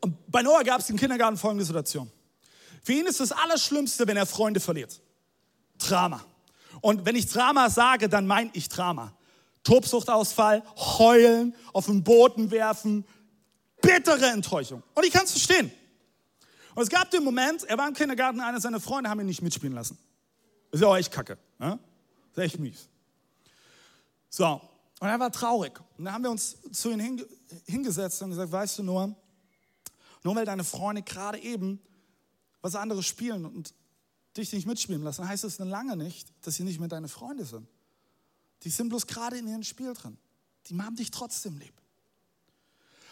und 0.00 0.30
bei 0.30 0.42
Noah 0.42 0.62
gab 0.62 0.80
es 0.80 0.90
im 0.90 0.96
Kindergarten 0.96 1.36
folgende 1.36 1.64
Situation. 1.64 2.10
Für 2.82 2.92
ihn 2.92 3.06
ist 3.06 3.18
das 3.18 3.32
Allerschlimmste, 3.32 4.06
wenn 4.06 4.16
er 4.16 4.26
Freunde 4.26 4.60
verliert. 4.60 5.00
Drama. 5.78 6.24
Und 6.80 7.04
wenn 7.04 7.16
ich 7.16 7.26
Drama 7.26 7.68
sage, 7.68 8.08
dann 8.08 8.28
meine 8.28 8.50
ich 8.52 8.68
Drama. 8.68 9.12
Tobsuchtausfall, 9.64 10.62
heulen, 10.76 11.54
auf 11.72 11.86
den 11.86 12.04
Boden 12.04 12.52
werfen, 12.52 13.04
bittere 13.86 14.26
Enttäuschung. 14.26 14.82
Und 14.94 15.04
ich 15.04 15.12
kann 15.12 15.24
es 15.24 15.30
verstehen. 15.30 15.70
Und 16.74 16.82
es 16.82 16.90
gab 16.90 17.10
den 17.10 17.24
Moment, 17.24 17.64
er 17.64 17.78
war 17.78 17.88
im 17.88 17.94
Kindergarten, 17.94 18.40
einer 18.40 18.60
seiner 18.60 18.80
Freunde 18.80 19.08
haben 19.08 19.20
ihn 19.20 19.26
nicht 19.26 19.42
mitspielen 19.42 19.74
lassen. 19.74 19.96
Ist 20.70 20.80
ja 20.80 20.88
auch 20.88 20.96
echt 20.96 21.10
kacke. 21.10 21.38
Ne? 21.58 21.78
Ist 22.32 22.38
echt 22.38 22.58
mies. 22.58 22.88
So, 24.28 24.60
und 25.00 25.08
er 25.08 25.18
war 25.18 25.32
traurig. 25.32 25.72
Und 25.96 26.04
dann 26.04 26.14
haben 26.14 26.24
wir 26.24 26.30
uns 26.30 26.56
zu 26.72 26.90
ihm 26.90 27.24
hingesetzt 27.66 28.20
und 28.22 28.30
gesagt, 28.30 28.52
weißt 28.52 28.78
du 28.78 28.82
nur, 28.82 29.14
nur 30.22 30.36
weil 30.36 30.44
deine 30.44 30.64
Freunde 30.64 31.02
gerade 31.02 31.38
eben 31.38 31.80
was 32.60 32.74
anderes 32.74 33.06
spielen 33.06 33.46
und 33.46 33.72
dich 34.36 34.52
nicht 34.52 34.66
mitspielen 34.66 35.02
lassen, 35.02 35.26
heißt 35.26 35.44
es 35.44 35.58
lange 35.58 35.96
nicht, 35.96 36.32
dass 36.42 36.56
sie 36.56 36.64
nicht 36.64 36.78
mehr 36.78 36.88
deine 36.88 37.08
Freunde 37.08 37.44
sind. 37.44 37.66
Die 38.64 38.70
sind 38.70 38.88
bloß 38.88 39.06
gerade 39.06 39.38
in 39.38 39.46
ihrem 39.46 39.62
Spiel 39.62 39.94
drin. 39.94 40.18
Die 40.66 40.76
haben 40.78 40.96
dich 40.96 41.10
trotzdem 41.10 41.56
lieb. 41.58 41.74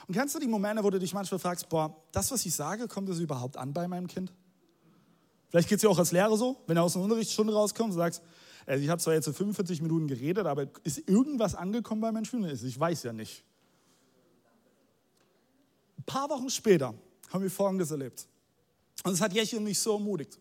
Und 0.06 0.14
kennst 0.14 0.34
du 0.34 0.38
die 0.38 0.46
Momente, 0.46 0.84
wo 0.84 0.90
du 0.90 0.98
dich 0.98 1.14
manchmal 1.14 1.38
fragst, 1.38 1.68
boah, 1.68 1.96
das, 2.12 2.30
was 2.30 2.44
ich 2.44 2.54
sage, 2.54 2.88
kommt 2.88 3.08
das 3.08 3.18
überhaupt 3.18 3.56
an 3.56 3.72
bei 3.72 3.88
meinem 3.88 4.06
Kind? 4.06 4.32
Vielleicht 5.48 5.68
geht 5.68 5.76
es 5.76 5.82
dir 5.82 5.88
auch 5.88 5.98
als 5.98 6.12
Lehrer 6.12 6.36
so, 6.36 6.62
wenn 6.66 6.76
du 6.76 6.82
aus 6.82 6.94
einer 6.94 7.04
Unterrichtsstunde 7.04 7.54
rauskommst 7.54 7.96
und 7.96 8.02
sagst, 8.02 8.22
also 8.66 8.82
ich 8.82 8.90
habe 8.90 9.00
zwar 9.00 9.14
jetzt 9.14 9.26
so 9.26 9.32
45 9.32 9.82
Minuten 9.82 10.08
geredet, 10.08 10.46
aber 10.46 10.66
ist 10.84 11.08
irgendwas 11.08 11.54
angekommen 11.54 12.00
bei 12.00 12.12
meinen 12.12 12.24
Schülern? 12.24 12.50
Ich 12.50 12.80
weiß 12.80 13.04
ja 13.04 13.12
nicht. 13.12 13.44
Ein 15.98 16.04
paar 16.04 16.28
Wochen 16.30 16.50
später 16.50 16.94
haben 17.32 17.42
wir 17.42 17.50
Folgendes 17.50 17.90
erlebt. 17.90 18.26
Und 19.04 19.12
es 19.12 19.20
hat 19.20 19.32
Jeche 19.32 19.60
mich 19.60 19.78
so 19.78 19.94
ermutigt. 19.94 20.38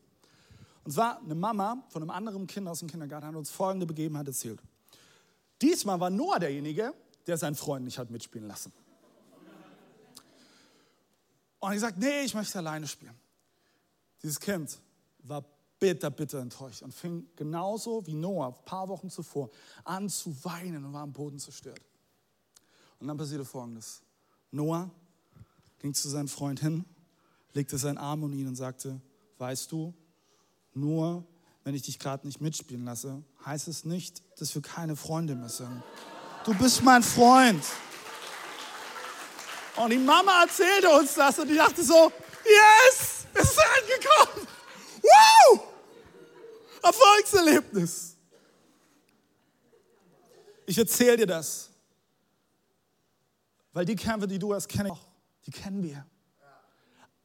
Und 0.84 0.92
zwar 0.92 1.20
eine 1.20 1.36
Mama 1.36 1.84
von 1.90 2.02
einem 2.02 2.12
anderen 2.12 2.48
Kind 2.48 2.68
aus 2.68 2.80
dem 2.80 2.90
Kindergarten 2.90 3.28
hat 3.28 3.36
uns 3.36 3.50
folgende 3.50 3.86
Begebenheit 3.86 4.28
erzählt. 4.28 4.60
Diesmal 5.62 6.00
war 6.00 6.10
Noah 6.10 6.40
derjenige, 6.40 6.94
der 7.26 7.38
seinen 7.38 7.56
Freund 7.56 7.86
nicht 7.86 7.98
hat 7.98 8.10
mitspielen 8.10 8.48
lassen. 8.48 8.74
Und 11.64 11.72
ich 11.72 11.80
sagte, 11.80 11.98
nee, 12.02 12.24
ich 12.26 12.34
möchte 12.34 12.58
alleine 12.58 12.86
spielen. 12.86 13.18
Dieses 14.22 14.38
Kind 14.38 14.78
war 15.20 15.46
bitter, 15.80 16.10
bitter 16.10 16.42
enttäuscht 16.42 16.82
und 16.82 16.94
fing 16.94 17.26
genauso 17.38 18.06
wie 18.06 18.14
Noah 18.14 18.48
ein 18.48 18.66
paar 18.66 18.90
Wochen 18.90 19.10
zuvor 19.10 19.50
an 19.86 20.10
zu 20.10 20.36
weinen 20.44 20.84
und 20.84 20.92
war 20.92 21.04
am 21.04 21.14
Boden 21.14 21.40
zerstört. 21.40 21.80
Und 23.00 23.08
dann 23.08 23.16
passierte 23.16 23.46
Folgendes. 23.46 24.02
Noah 24.52 24.92
ging 25.80 25.94
zu 25.94 26.10
seinem 26.10 26.28
Freund 26.28 26.60
hin, 26.60 26.84
legte 27.54 27.78
seinen 27.78 27.98
Arm 27.98 28.24
um 28.24 28.34
ihn 28.34 28.48
und 28.50 28.58
sagte, 28.58 29.00
weißt 29.38 29.72
du, 29.72 29.94
nur 30.74 31.26
wenn 31.64 31.76
ich 31.76 31.84
dich 31.84 31.98
gerade 31.98 32.28
nicht 32.28 32.42
mitspielen 32.42 32.84
lasse, 32.84 33.24
heißt 33.46 33.70
es 33.70 33.86
nicht, 33.86 34.22
dass 34.38 34.54
wir 34.54 34.62
keine 34.62 34.98
Freunde 34.98 35.34
mehr 35.34 35.48
sind. 35.48 35.82
Du 36.44 36.54
bist 36.56 36.84
mein 36.84 37.04
Freund. 37.04 37.64
Und 39.76 39.90
die 39.90 39.98
Mama 39.98 40.44
erzählte 40.44 40.90
uns 40.90 41.14
das 41.16 41.40
und 41.40 41.50
ich 41.50 41.58
dachte 41.58 41.84
so, 41.84 42.12
yes, 42.46 43.26
es 43.34 43.44
ist 43.44 43.60
angekommen. 43.60 44.48
Wow! 45.02 45.62
Erfolgserlebnis. 46.84 48.16
Ich 50.66 50.78
erzähle 50.78 51.18
dir 51.18 51.28
das, 51.28 51.70
weil 53.74 53.86
die 53.86 53.96
Kämpfe, 53.96 54.28
die 54.28 54.40
du 54.40 54.54
ich 54.54 54.92
auch. 54.92 55.08
Die 55.46 55.52
kennen 55.52 55.84
wir 55.84 56.06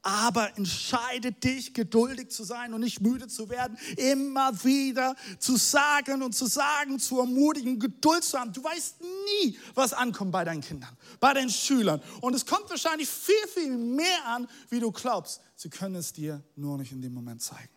aber 0.03 0.57
entscheide 0.57 1.33
dich, 1.33 1.75
geduldig 1.75 2.31
zu 2.31 2.45
sein 2.45 2.73
und 2.73 2.81
nicht 2.81 3.01
müde 3.01 3.27
zu 3.27 3.49
werden, 3.51 3.77
immer 3.97 4.53
wieder 4.65 5.17
zu 5.39 5.57
sagen 5.57 6.23
und 6.23 6.35
zu 6.35 6.47
sagen, 6.47 6.99
zu 6.99 7.19
ermutigen, 7.19 7.79
Geduld 7.79 8.25
zu 8.25 8.39
haben. 8.39 8.53
Du 8.53 8.63
weißt 8.63 9.01
nie, 9.01 9.59
was 9.75 9.93
ankommt 9.93 10.33
bei 10.33 10.45
deinen 10.45 10.61
Kindern, 10.61 10.97
bei 11.21 11.35
deinen 11.35 11.51
Schülern. 11.51 12.01
Und 12.21 12.35
es 12.35 12.47
kommt 12.47 12.71
wahrscheinlich 12.71 13.09
viel, 13.09 13.35
viel 13.53 13.77
mehr 13.77 14.25
an, 14.27 14.49
wie 14.71 14.81
du 14.81 14.93
glaubst. 14.93 15.41
Sie 15.57 15.69
können 15.69 15.97
es 15.97 16.13
dir 16.13 16.43
nur 16.55 16.79
nicht 16.79 16.93
in 16.93 17.03
dem 17.03 17.13
Moment 17.13 17.43
zeigen. 17.43 17.69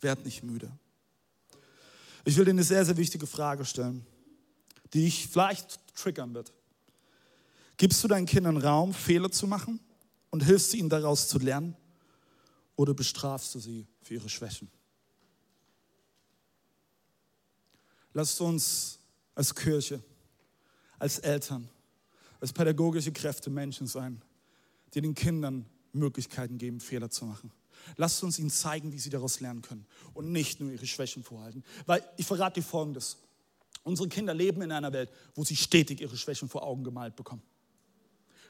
Werd 0.00 0.24
nicht 0.24 0.42
müde. 0.42 0.70
Ich 2.24 2.36
will 2.36 2.44
dir 2.44 2.50
eine 2.52 2.64
sehr, 2.64 2.84
sehr 2.84 2.96
wichtige 2.96 3.26
Frage 3.26 3.64
stellen, 3.64 4.06
die 4.92 5.04
dich 5.04 5.28
vielleicht 5.28 5.78
triggern 5.94 6.34
wird. 6.34 6.52
Gibst 7.76 8.02
du 8.02 8.08
deinen 8.08 8.26
Kindern 8.26 8.56
Raum, 8.56 8.92
Fehler 8.92 9.30
zu 9.30 9.46
machen? 9.46 9.80
Und 10.30 10.44
hilfst 10.44 10.74
ihnen 10.74 10.88
daraus 10.88 11.28
zu 11.28 11.38
lernen 11.38 11.76
oder 12.76 12.94
bestrafst 12.94 13.54
du 13.54 13.58
sie 13.58 13.86
für 14.02 14.14
ihre 14.14 14.28
Schwächen? 14.28 14.70
Lasst 18.12 18.40
uns 18.40 18.98
als 19.34 19.54
Kirche, 19.54 20.02
als 20.98 21.18
Eltern, 21.18 21.68
als 22.40 22.52
pädagogische 22.52 23.12
Kräfte 23.12 23.50
Menschen 23.50 23.86
sein, 23.86 24.22
die 24.94 25.00
den 25.00 25.14
Kindern 25.14 25.66
Möglichkeiten 25.92 26.58
geben, 26.58 26.80
Fehler 26.80 27.10
zu 27.10 27.24
machen. 27.24 27.52
Lasst 27.96 28.22
uns 28.22 28.38
ihnen 28.38 28.50
zeigen, 28.50 28.92
wie 28.92 28.98
sie 28.98 29.10
daraus 29.10 29.40
lernen 29.40 29.62
können 29.62 29.86
und 30.14 30.32
nicht 30.32 30.60
nur 30.60 30.70
ihre 30.70 30.86
Schwächen 30.86 31.22
vorhalten. 31.22 31.64
Weil 31.86 32.02
ich 32.16 32.26
verrate 32.26 32.60
dir 32.60 32.66
Folgendes. 32.66 33.18
Unsere 33.84 34.08
Kinder 34.08 34.34
leben 34.34 34.60
in 34.62 34.72
einer 34.72 34.92
Welt, 34.92 35.10
wo 35.34 35.44
sie 35.44 35.56
stetig 35.56 36.00
ihre 36.00 36.16
Schwächen 36.16 36.48
vor 36.48 36.62
Augen 36.62 36.84
gemalt 36.84 37.16
bekommen. 37.16 37.42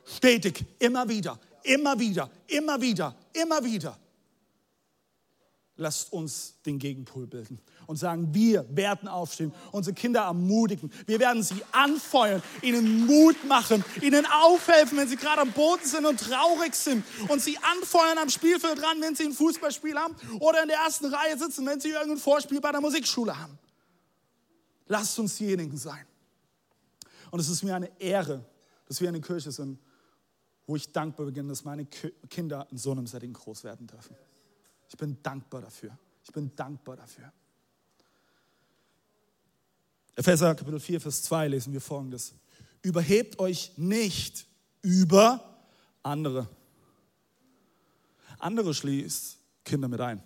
Stetig, 0.04 0.64
immer 0.78 1.08
wieder, 1.08 1.38
immer 1.62 1.98
wieder, 1.98 2.30
immer 2.46 2.80
wieder, 2.80 3.14
immer 3.32 3.62
wieder. 3.64 3.98
Lasst 5.80 6.12
uns 6.12 6.56
den 6.66 6.80
Gegenpol 6.80 7.28
bilden 7.28 7.60
und 7.86 7.96
sagen, 7.96 8.34
wir 8.34 8.66
werden 8.74 9.06
aufstehen, 9.06 9.52
unsere 9.70 9.94
Kinder 9.94 10.22
ermutigen. 10.22 10.92
Wir 11.06 11.20
werden 11.20 11.44
sie 11.44 11.62
anfeuern, 11.70 12.42
ihnen 12.62 13.06
Mut 13.06 13.36
machen, 13.46 13.84
ihnen 14.02 14.26
aufhelfen, 14.26 14.98
wenn 14.98 15.06
sie 15.06 15.14
gerade 15.14 15.40
am 15.40 15.52
Boden 15.52 15.84
sind 15.84 16.04
und 16.04 16.18
traurig 16.18 16.74
sind 16.74 17.04
und 17.28 17.40
sie 17.40 17.56
anfeuern 17.58 18.18
am 18.18 18.28
Spielfeld 18.28 18.80
dran, 18.80 19.00
wenn 19.00 19.14
sie 19.14 19.22
ein 19.22 19.32
Fußballspiel 19.32 19.96
haben 19.96 20.16
oder 20.40 20.62
in 20.62 20.68
der 20.68 20.78
ersten 20.78 21.06
Reihe 21.06 21.38
sitzen, 21.38 21.64
wenn 21.64 21.78
sie 21.78 21.90
irgendein 21.90 22.18
Vorspiel 22.18 22.60
bei 22.60 22.72
der 22.72 22.80
Musikschule 22.80 23.38
haben. 23.38 23.56
Lasst 24.88 25.16
uns 25.20 25.36
diejenigen 25.36 25.76
sein. 25.76 26.04
Und 27.30 27.38
es 27.38 27.48
ist 27.48 27.62
mir 27.62 27.76
eine 27.76 27.90
Ehre, 28.00 28.44
dass 28.86 29.00
wir 29.00 29.08
eine 29.08 29.20
Kirche 29.20 29.52
sind, 29.52 29.78
wo 30.68 30.76
ich 30.76 30.92
dankbar 30.92 31.30
bin, 31.30 31.48
dass 31.48 31.64
meine 31.64 31.86
Kinder 31.86 32.68
in 32.70 32.76
so 32.76 32.92
einem 32.92 33.06
Setting 33.06 33.32
groß 33.32 33.64
werden 33.64 33.86
dürfen. 33.86 34.14
Ich 34.86 34.96
bin 34.98 35.16
dankbar 35.22 35.62
dafür. 35.62 35.98
Ich 36.22 36.30
bin 36.30 36.54
dankbar 36.54 36.96
dafür. 36.96 37.32
Epheser 40.14 40.54
Kapitel 40.54 40.78
4, 40.78 41.00
Vers 41.00 41.22
2 41.22 41.48
lesen 41.48 41.72
wir 41.72 41.80
folgendes. 41.80 42.34
Überhebt 42.82 43.38
euch 43.38 43.72
nicht 43.78 44.46
über 44.82 45.58
andere. 46.02 46.46
Andere 48.38 48.74
schließt 48.74 49.38
Kinder 49.64 49.88
mit 49.88 50.02
ein. 50.02 50.22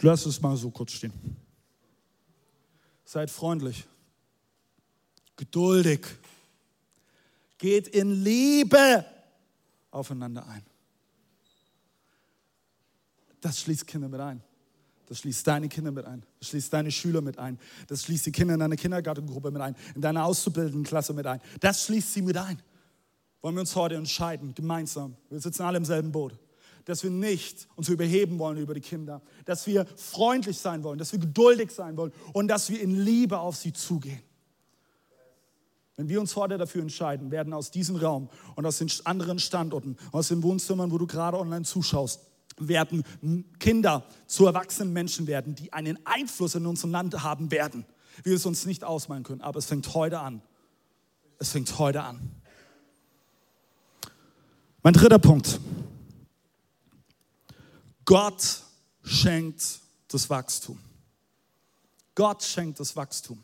Lass 0.00 0.24
es 0.24 0.40
mal 0.40 0.56
so 0.56 0.70
kurz 0.70 0.92
stehen. 0.92 1.12
Seid 3.04 3.30
freundlich, 3.30 3.84
geduldig, 5.36 6.06
geht 7.62 7.86
in 7.86 8.24
Liebe 8.24 9.04
aufeinander 9.92 10.44
ein. 10.48 10.64
Das 13.40 13.60
schließt 13.60 13.86
Kinder 13.86 14.08
mit 14.08 14.20
ein. 14.20 14.42
Das 15.06 15.20
schließt 15.20 15.46
deine 15.46 15.68
Kinder 15.68 15.92
mit 15.92 16.04
ein. 16.04 16.24
Das 16.40 16.48
schließt 16.48 16.72
deine 16.72 16.90
Schüler 16.90 17.20
mit 17.20 17.38
ein. 17.38 17.60
Das 17.86 18.02
schließt 18.02 18.26
die 18.26 18.32
Kinder 18.32 18.54
in 18.54 18.60
deiner 18.60 18.74
Kindergartengruppe 18.74 19.52
mit 19.52 19.62
ein, 19.62 19.76
in 19.94 20.00
deiner 20.00 20.24
Auszubildendenklasse 20.24 21.12
mit 21.12 21.24
ein. 21.24 21.40
Das 21.60 21.84
schließt 21.84 22.12
sie 22.12 22.22
mit 22.22 22.36
ein. 22.36 22.60
Wollen 23.42 23.54
wir 23.54 23.60
uns 23.60 23.76
heute 23.76 23.94
entscheiden, 23.94 24.54
gemeinsam. 24.56 25.16
Wir 25.30 25.40
sitzen 25.40 25.62
alle 25.62 25.76
im 25.76 25.84
selben 25.84 26.10
Boot. 26.10 26.34
Dass 26.84 27.04
wir 27.04 27.10
nicht 27.10 27.68
uns 27.76 27.88
überheben 27.88 28.40
wollen 28.40 28.58
über 28.58 28.74
die 28.74 28.80
Kinder. 28.80 29.22
Dass 29.44 29.68
wir 29.68 29.86
freundlich 29.86 30.58
sein 30.58 30.82
wollen. 30.82 30.98
Dass 30.98 31.12
wir 31.12 31.20
geduldig 31.20 31.70
sein 31.70 31.96
wollen. 31.96 32.12
Und 32.32 32.48
dass 32.48 32.70
wir 32.70 32.80
in 32.80 33.04
Liebe 33.04 33.38
auf 33.38 33.54
sie 33.54 33.72
zugehen. 33.72 34.22
Wenn 35.96 36.08
wir 36.08 36.20
uns 36.20 36.36
heute 36.36 36.56
dafür 36.56 36.82
entscheiden, 36.82 37.30
werden 37.30 37.52
aus 37.52 37.70
diesem 37.70 37.96
Raum 37.96 38.28
und 38.56 38.64
aus 38.64 38.78
den 38.78 38.90
anderen 39.04 39.38
Standorten, 39.38 39.96
aus 40.10 40.28
den 40.28 40.42
Wohnzimmern, 40.42 40.90
wo 40.90 40.98
du 40.98 41.06
gerade 41.06 41.38
online 41.38 41.64
zuschaust, 41.64 42.20
werden 42.58 43.04
Kinder 43.58 44.04
zu 44.26 44.46
erwachsenen 44.46 44.92
Menschen 44.92 45.26
werden, 45.26 45.54
die 45.54 45.72
einen 45.72 45.98
Einfluss 46.06 46.54
in 46.54 46.66
unserem 46.66 46.92
Land 46.92 47.22
haben 47.22 47.50
werden. 47.50 47.84
Wir 48.22 48.34
es 48.34 48.46
uns 48.46 48.66
nicht 48.66 48.84
ausmalen 48.84 49.22
können, 49.22 49.40
aber 49.40 49.58
es 49.58 49.66
fängt 49.66 49.92
heute 49.94 50.20
an. 50.20 50.42
Es 51.38 51.50
fängt 51.50 51.78
heute 51.78 52.02
an. 52.02 52.30
Mein 54.82 54.94
dritter 54.94 55.18
Punkt. 55.18 55.60
Gott 58.04 58.62
schenkt 59.02 59.80
das 60.08 60.28
Wachstum. 60.28 60.78
Gott 62.14 62.42
schenkt 62.42 62.80
das 62.80 62.96
Wachstum. 62.96 63.42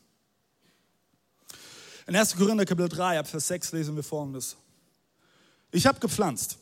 In 2.09 2.17
1. 2.17 2.37
Korinther 2.37 2.65
Kapitel 2.65 2.89
3, 2.89 3.19
ab 3.19 3.27
Vers 3.27 3.49
6 3.49 3.73
lesen 3.73 3.95
wir 3.95 4.03
folgendes. 4.03 4.57
Ich 5.71 5.87
habe 5.87 6.01
gepflanzt. 6.01 6.57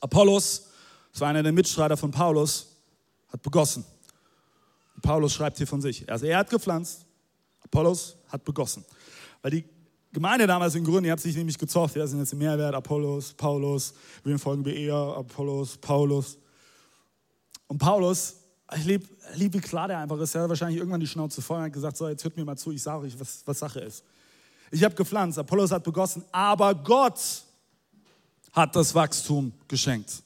Apollos, 0.00 0.68
das 1.12 1.20
war 1.20 1.28
einer 1.28 1.42
der 1.42 1.52
Mitstreiter 1.52 1.98
von 1.98 2.10
Paulus, 2.10 2.78
hat 3.30 3.42
begossen. 3.42 3.84
Und 4.94 5.02
Paulus 5.02 5.34
schreibt 5.34 5.58
hier 5.58 5.66
von 5.66 5.82
sich. 5.82 6.10
Also 6.10 6.24
er 6.24 6.38
hat 6.38 6.48
gepflanzt, 6.48 7.04
Apollos 7.60 8.16
hat 8.28 8.42
begossen. 8.42 8.86
Weil 9.42 9.50
die 9.50 9.64
Gemeinde 10.14 10.46
damals 10.46 10.74
in 10.74 10.82
Grün, 10.82 11.04
die 11.04 11.12
hat 11.12 11.20
sich 11.20 11.36
nämlich 11.36 11.58
gezofft, 11.58 11.94
ja, 11.96 12.06
sind 12.06 12.20
jetzt 12.20 12.32
im 12.32 12.38
Mehrwert, 12.38 12.74
Apollos, 12.74 13.34
Paulus, 13.34 13.92
wir 14.24 14.38
folgen 14.38 14.64
wir 14.64 14.74
eher, 14.74 14.94
Apollos, 14.94 15.76
Paulus. 15.76 16.38
Und 17.66 17.76
Paulus, 17.76 18.37
ich 18.76 18.84
liebe, 18.84 19.06
lieb, 19.34 19.54
wie 19.54 19.60
klar 19.60 19.88
der 19.88 19.98
einfach 19.98 20.18
ist, 20.18 20.34
er 20.34 20.42
hat 20.42 20.48
wahrscheinlich 20.48 20.78
irgendwann 20.78 21.00
die 21.00 21.06
Schnauze 21.06 21.40
voll 21.40 21.58
und 21.58 21.64
hat 21.64 21.72
gesagt, 21.72 21.96
so, 21.96 22.08
jetzt 22.08 22.22
hört 22.24 22.36
mir 22.36 22.44
mal 22.44 22.56
zu, 22.56 22.70
ich 22.70 22.82
sage 22.82 23.06
euch, 23.06 23.18
was, 23.18 23.42
was 23.46 23.58
Sache 23.58 23.80
ist. 23.80 24.04
Ich 24.70 24.84
habe 24.84 24.94
gepflanzt, 24.94 25.38
Apollos 25.38 25.70
hat 25.70 25.84
begossen, 25.84 26.24
aber 26.30 26.74
Gott 26.74 27.18
hat 28.52 28.76
das 28.76 28.94
Wachstum 28.94 29.52
geschenkt. 29.66 30.22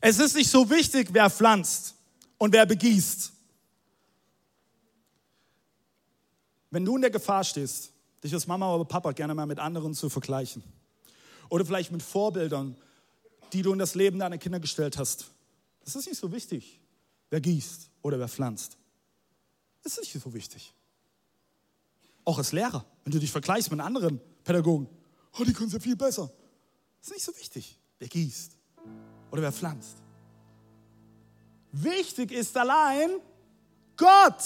Es 0.00 0.20
ist 0.20 0.36
nicht 0.36 0.48
so 0.48 0.68
wichtig, 0.70 1.08
wer 1.10 1.28
pflanzt 1.28 1.94
und 2.36 2.52
wer 2.52 2.66
begießt. 2.66 3.32
Wenn 6.70 6.84
du 6.84 6.96
in 6.96 7.02
der 7.02 7.10
Gefahr 7.10 7.42
stehst, 7.42 7.90
dich 8.22 8.32
als 8.32 8.46
Mama 8.46 8.72
oder 8.72 8.84
Papa 8.84 9.12
gerne 9.12 9.34
mal 9.34 9.46
mit 9.46 9.58
anderen 9.58 9.94
zu 9.94 10.08
vergleichen 10.08 10.62
oder 11.48 11.64
vielleicht 11.64 11.90
mit 11.90 12.02
Vorbildern, 12.02 12.76
die 13.52 13.62
du 13.62 13.72
in 13.72 13.78
das 13.78 13.94
Leben 13.94 14.18
deiner 14.18 14.38
Kinder 14.38 14.60
gestellt 14.60 14.98
hast, 14.98 15.30
das 15.88 16.02
ist 16.02 16.06
nicht 16.06 16.20
so 16.20 16.30
wichtig, 16.30 16.78
wer 17.30 17.40
gießt 17.40 17.88
oder 18.02 18.18
wer 18.18 18.28
pflanzt. 18.28 18.76
Das 19.82 19.96
ist 19.96 20.14
nicht 20.14 20.22
so 20.22 20.34
wichtig. 20.34 20.74
Auch 22.26 22.36
als 22.36 22.52
Lehrer, 22.52 22.84
wenn 23.04 23.12
du 23.12 23.18
dich 23.18 23.32
vergleichst 23.32 23.70
mit 23.70 23.80
anderen 23.80 24.20
Pädagogen, 24.44 24.86
oh, 25.38 25.44
die 25.44 25.54
können 25.54 25.68
es 25.68 25.72
ja 25.72 25.80
viel 25.80 25.96
besser. 25.96 26.30
Das 26.98 27.08
ist 27.08 27.14
nicht 27.14 27.24
so 27.24 27.34
wichtig, 27.38 27.78
wer 27.98 28.06
gießt 28.06 28.52
oder 29.30 29.40
wer 29.40 29.50
pflanzt. 29.50 29.96
Wichtig 31.72 32.32
ist 32.32 32.54
allein 32.54 33.20
Gott. 33.96 34.42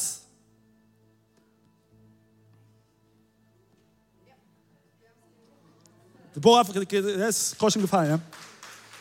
Boah, 6.36 6.64
das 6.64 7.36
ist 7.36 7.58
Groschen 7.58 7.82
gefallen, 7.82 8.10
ja? 8.10 8.20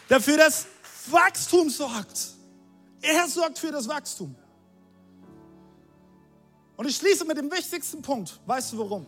Der 0.10 0.20
für 0.20 0.38
das 0.38 0.66
Wachstum 1.10 1.70
sorgt. 1.70 2.31
Er 3.02 3.28
sorgt 3.28 3.60
für 3.60 3.72
das 3.72 3.88
Wachstum. 3.88 4.36
Und 6.78 6.88
ich 6.88 6.96
schließe 6.96 7.26
mit 7.26 7.38
dem 7.38 7.52
wichtigsten 7.52 8.02
Punkt. 8.02 8.40
Weißt 8.46 8.74
du 8.74 8.80
warum? 8.80 9.06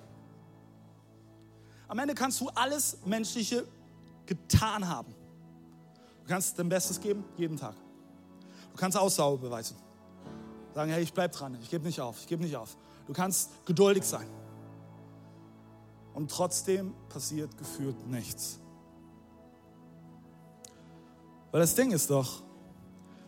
Am 1.87 1.99
Ende 1.99 2.15
kannst 2.15 2.41
du 2.41 2.49
alles 2.49 2.97
Menschliche 3.05 3.67
getan 4.25 4.87
haben. 4.87 5.13
Du 6.23 6.27
kannst 6.27 6.57
dein 6.57 6.69
Bestes 6.69 6.99
geben, 6.99 7.23
jeden 7.37 7.57
Tag. 7.57 7.75
Du 8.71 8.77
kannst 8.77 8.97
Ausdauer 8.97 9.37
beweisen. 9.37 9.77
Sagen, 10.73 10.91
hey, 10.91 11.03
ich 11.03 11.13
bleib 11.13 11.31
dran, 11.31 11.57
ich 11.61 11.69
gebe 11.69 11.85
nicht 11.85 12.01
auf, 12.01 12.19
ich 12.19 12.27
gebe 12.27 12.41
nicht 12.41 12.55
auf. 12.55 12.75
Du 13.05 13.13
kannst 13.13 13.51
geduldig 13.65 14.03
sein. 14.03 14.27
Und 16.13 16.31
trotzdem 16.31 16.93
passiert 17.09 17.57
gefühlt 17.57 18.07
nichts. 18.07 18.59
Weil 21.51 21.61
das 21.61 21.75
Ding 21.75 21.91
ist 21.91 22.09
doch, 22.09 22.41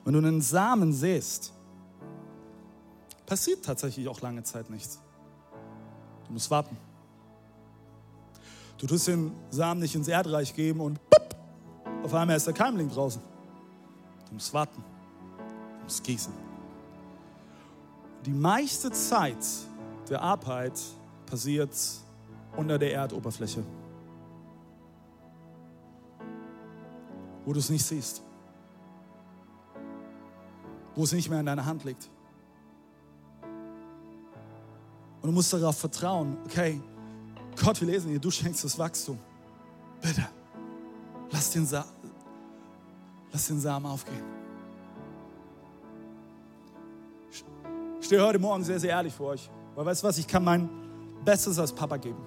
wenn 0.05 0.13
du 0.13 0.19
einen 0.19 0.39
Samen 0.39 0.93
säst, 0.93 1.51
passiert 3.25 3.65
tatsächlich 3.65 4.07
auch 4.07 4.21
lange 4.21 4.43
Zeit 4.43 4.69
nichts. 4.69 4.99
Du 6.27 6.33
musst 6.33 6.49
warten. 6.51 6.77
Du 8.77 8.85
tust 8.85 9.07
den 9.07 9.31
Samen 9.49 9.81
nicht 9.81 9.95
ins 9.95 10.07
Erdreich 10.07 10.53
geben 10.53 10.79
und 10.79 10.99
pup, 11.09 11.35
auf 12.03 12.13
einmal 12.13 12.37
ist 12.37 12.45
der 12.45 12.53
Keimling 12.53 12.89
draußen. 12.89 13.21
Du 14.27 14.33
musst 14.35 14.53
warten. 14.53 14.83
Du 15.79 15.83
musst 15.83 16.03
gießen. 16.03 16.33
Die 18.25 18.31
meiste 18.31 18.91
Zeit 18.91 19.43
der 20.09 20.21
Arbeit 20.21 20.79
passiert 21.25 21.75
unter 22.55 22.77
der 22.77 22.93
Erdoberfläche, 22.93 23.63
wo 27.43 27.53
du 27.53 27.59
es 27.59 27.69
nicht 27.69 27.85
siehst, 27.85 28.21
wo 30.95 31.03
es 31.03 31.11
nicht 31.11 31.29
mehr 31.29 31.39
in 31.39 31.45
deiner 31.45 31.65
Hand 31.65 31.83
liegt. 31.83 32.09
Und 35.21 35.29
du 35.29 35.31
musst 35.31 35.51
darauf 35.53 35.77
vertrauen, 35.77 36.37
okay, 36.45 36.81
Gott, 37.63 37.79
wir 37.81 37.87
lesen 37.87 38.09
hier, 38.09 38.19
du 38.19 38.29
schenkst 38.29 38.63
das 38.63 38.77
Wachstum. 38.77 39.17
Bitte, 40.01 40.27
lass 41.31 41.51
den, 41.51 41.65
Sa 41.65 41.85
lass 43.31 43.47
den 43.47 43.59
Samen 43.59 43.85
aufgehen. 43.85 44.23
Ich 47.99 48.05
stehe 48.05 48.23
heute 48.23 48.37
Morgen 48.37 48.63
sehr, 48.63 48.79
sehr 48.79 48.91
ehrlich 48.91 49.13
vor 49.13 49.29
euch. 49.29 49.49
Weil 49.73 49.85
weißt 49.87 50.03
du 50.03 50.07
was, 50.07 50.17
ich 50.17 50.27
kann 50.27 50.43
mein 50.43 50.69
Bestes 51.23 51.57
als 51.57 51.73
Papa 51.73 51.97
geben. 51.97 52.21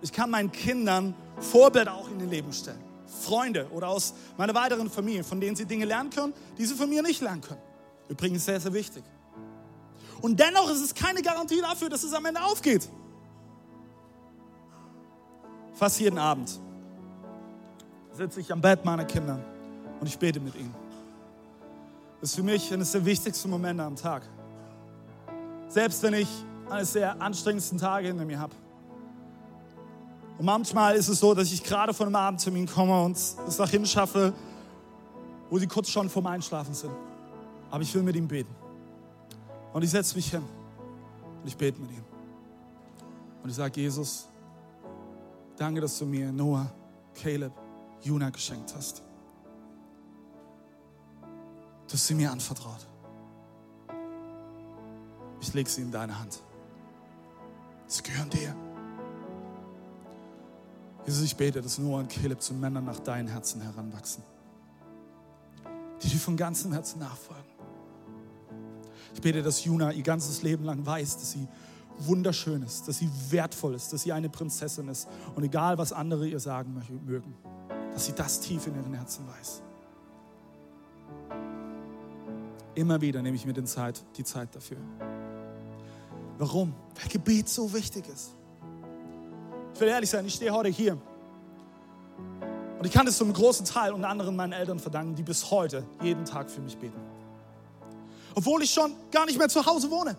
Ich 0.00 0.12
kann 0.12 0.30
meinen 0.30 0.52
Kindern 0.52 1.14
Vorbilder 1.38 1.94
auch 1.94 2.08
in 2.08 2.18
den 2.18 2.30
Leben 2.30 2.52
stellen. 2.52 2.89
Freunde 3.10 3.68
oder 3.70 3.88
aus 3.88 4.14
meiner 4.36 4.54
weiteren 4.54 4.88
Familie, 4.88 5.24
von 5.24 5.40
denen 5.40 5.56
sie 5.56 5.66
Dinge 5.66 5.84
lernen 5.84 6.10
können, 6.10 6.32
die 6.56 6.64
sie 6.64 6.74
von 6.74 6.88
mir 6.88 7.02
nicht 7.02 7.20
lernen 7.20 7.40
können. 7.40 7.60
Übrigens 8.08 8.44
sehr, 8.44 8.60
sehr 8.60 8.72
wichtig. 8.72 9.04
Und 10.20 10.38
dennoch 10.38 10.70
ist 10.70 10.80
es 10.80 10.94
keine 10.94 11.22
Garantie 11.22 11.60
dafür, 11.60 11.88
dass 11.88 12.02
es 12.02 12.12
am 12.12 12.24
Ende 12.26 12.42
aufgeht. 12.42 12.88
Fast 15.74 15.98
jeden 16.00 16.18
Abend 16.18 16.60
sitze 18.12 18.40
ich 18.40 18.52
am 18.52 18.60
Bett 18.60 18.84
meiner 18.84 19.04
Kinder 19.04 19.38
und 19.98 20.06
ich 20.06 20.18
bete 20.18 20.40
mit 20.40 20.54
ihnen. 20.54 20.74
Das 22.20 22.30
ist 22.30 22.36
für 22.36 22.42
mich 22.42 22.70
eines 22.72 22.92
der 22.92 23.04
wichtigsten 23.04 23.48
Momente 23.48 23.82
am 23.82 23.96
Tag. 23.96 24.22
Selbst 25.68 26.02
wenn 26.02 26.14
ich 26.14 26.28
eines 26.68 26.92
der 26.92 27.20
anstrengendsten 27.20 27.78
Tage 27.78 28.08
hinter 28.08 28.24
mir 28.24 28.38
habe. 28.38 28.54
Und 30.40 30.46
manchmal 30.46 30.96
ist 30.96 31.08
es 31.08 31.20
so, 31.20 31.34
dass 31.34 31.52
ich 31.52 31.62
gerade 31.62 31.92
von 31.92 32.06
einem 32.06 32.16
Abendtermin 32.16 32.66
komme 32.66 33.02
und 33.02 33.14
es 33.14 33.56
dahin 33.58 33.84
schaffe, 33.84 34.32
wo 35.50 35.58
sie 35.58 35.66
kurz 35.66 35.90
schon 35.90 36.08
vorm 36.08 36.28
Einschlafen 36.28 36.72
sind. 36.72 36.94
Aber 37.70 37.82
ich 37.82 37.94
will 37.94 38.02
mit 38.02 38.16
ihm 38.16 38.26
beten. 38.26 38.56
Und 39.74 39.82
ich 39.82 39.90
setze 39.90 40.16
mich 40.16 40.30
hin 40.30 40.42
und 41.42 41.46
ich 41.46 41.54
bete 41.54 41.78
mit 41.78 41.90
ihm. 41.90 42.02
Und 43.42 43.50
ich 43.50 43.56
sage, 43.56 43.82
Jesus, 43.82 44.28
danke, 45.58 45.82
dass 45.82 45.98
du 45.98 46.06
mir 46.06 46.32
Noah, 46.32 46.72
Caleb, 47.14 47.52
Juna 48.00 48.30
geschenkt 48.30 48.74
hast. 48.74 49.02
Du 51.86 51.92
hast 51.92 52.06
sie 52.06 52.14
mir 52.14 52.32
anvertraut. 52.32 52.88
Ich 55.42 55.52
lege 55.52 55.68
sie 55.68 55.82
in 55.82 55.90
deine 55.90 56.18
Hand. 56.18 56.40
Sie 57.88 58.02
gehören 58.02 58.30
dir. 58.30 58.69
Jesus, 61.06 61.22
ich 61.22 61.36
bete, 61.36 61.62
dass 61.62 61.78
Noah 61.78 62.00
und 62.00 62.08
Caleb 62.08 62.40
zu 62.40 62.54
Männern 62.54 62.84
nach 62.84 63.00
deinem 63.00 63.28
Herzen 63.28 63.60
heranwachsen. 63.60 64.22
die 66.02 66.08
dir 66.08 66.18
von 66.18 66.36
ganzem 66.36 66.72
Herzen 66.72 66.98
nachfolgen. 66.98 67.44
Ich 69.14 69.20
bete, 69.20 69.42
dass 69.42 69.64
Juna 69.64 69.92
ihr 69.92 70.02
ganzes 70.02 70.42
Leben 70.42 70.64
lang 70.64 70.84
weiß, 70.84 71.18
dass 71.18 71.32
sie 71.32 71.46
wunderschön 71.98 72.62
ist, 72.62 72.88
dass 72.88 72.98
sie 72.98 73.10
wertvoll 73.28 73.74
ist, 73.74 73.92
dass 73.92 74.02
sie 74.02 74.12
eine 74.12 74.28
Prinzessin 74.28 74.88
ist. 74.88 75.08
Und 75.34 75.42
egal, 75.42 75.78
was 75.78 75.92
andere 75.92 76.26
ihr 76.26 76.40
sagen 76.40 76.82
mögen, 77.04 77.34
dass 77.92 78.06
sie 78.06 78.12
das 78.12 78.40
tief 78.40 78.66
in 78.66 78.74
ihren 78.76 78.94
Herzen 78.94 79.26
weiß. 79.26 79.62
Immer 82.74 83.00
wieder 83.00 83.20
nehme 83.20 83.36
ich 83.36 83.44
mir 83.44 83.52
den 83.52 83.66
Zeit, 83.66 84.02
die 84.16 84.24
Zeit 84.24 84.54
dafür. 84.54 84.78
Warum? 86.38 86.72
Weil 86.94 87.08
Gebet 87.08 87.48
so 87.48 87.72
wichtig 87.74 88.08
ist. 88.08 88.34
Ich 89.80 89.82
will 89.82 89.92
ehrlich 89.92 90.10
sein, 90.10 90.26
ich 90.26 90.34
stehe 90.34 90.50
heute 90.50 90.68
hier. 90.68 90.92
Und 92.78 92.84
ich 92.84 92.92
kann 92.92 93.06
es 93.06 93.16
zum 93.16 93.32
großen 93.32 93.64
Teil 93.64 93.94
unter 93.94 94.10
anderem 94.10 94.36
meinen 94.36 94.52
Eltern 94.52 94.78
verdanken, 94.78 95.14
die 95.14 95.22
bis 95.22 95.50
heute 95.50 95.86
jeden 96.02 96.26
Tag 96.26 96.50
für 96.50 96.60
mich 96.60 96.76
beten. 96.76 97.00
Obwohl 98.34 98.62
ich 98.62 98.70
schon 98.70 98.92
gar 99.10 99.24
nicht 99.24 99.38
mehr 99.38 99.48
zu 99.48 99.64
Hause 99.64 99.90
wohne. 99.90 100.18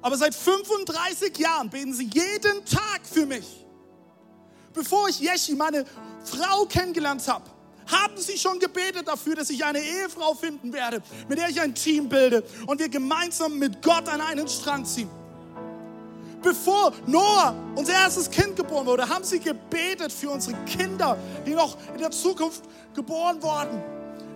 Aber 0.00 0.16
seit 0.16 0.32
35 0.32 1.36
Jahren 1.38 1.70
beten 1.70 1.92
sie 1.92 2.04
jeden 2.04 2.64
Tag 2.64 3.00
für 3.02 3.26
mich. 3.26 3.66
Bevor 4.72 5.08
ich 5.08 5.18
Yeshi, 5.18 5.56
meine 5.56 5.84
Frau, 6.22 6.64
kennengelernt 6.66 7.26
habe, 7.26 7.46
haben 7.88 8.16
sie 8.16 8.38
schon 8.38 8.60
gebetet 8.60 9.08
dafür, 9.08 9.34
dass 9.34 9.50
ich 9.50 9.64
eine 9.64 9.80
Ehefrau 9.80 10.34
finden 10.34 10.72
werde, 10.72 11.02
mit 11.28 11.36
der 11.36 11.48
ich 11.48 11.60
ein 11.60 11.74
Team 11.74 12.08
bilde 12.08 12.44
und 12.68 12.78
wir 12.78 12.88
gemeinsam 12.88 13.58
mit 13.58 13.82
Gott 13.82 14.08
an 14.08 14.20
einen 14.20 14.46
Strang 14.46 14.84
ziehen. 14.84 15.10
Bevor 16.42 16.92
Noah, 17.06 17.54
unser 17.76 17.92
erstes 17.92 18.30
Kind, 18.30 18.56
geboren 18.56 18.86
wurde, 18.86 19.08
haben 19.08 19.24
sie 19.24 19.38
gebetet 19.38 20.12
für 20.12 20.30
unsere 20.30 20.56
Kinder, 20.64 21.16
die 21.46 21.54
noch 21.54 21.76
in 21.92 22.00
der 22.00 22.10
Zukunft 22.10 22.62
geboren 22.94 23.40
wurden, 23.42 23.80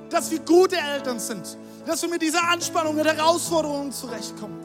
dass 0.09 0.31
wir 0.31 0.38
gute 0.40 0.77
Eltern 0.77 1.19
sind, 1.19 1.57
dass 1.85 2.03
wir 2.03 2.09
mit 2.09 2.23
dieser 2.23 2.49
Anspannung 2.49 2.97
und 2.97 3.05
Herausforderungen 3.05 3.92
zurechtkommen. 3.92 4.57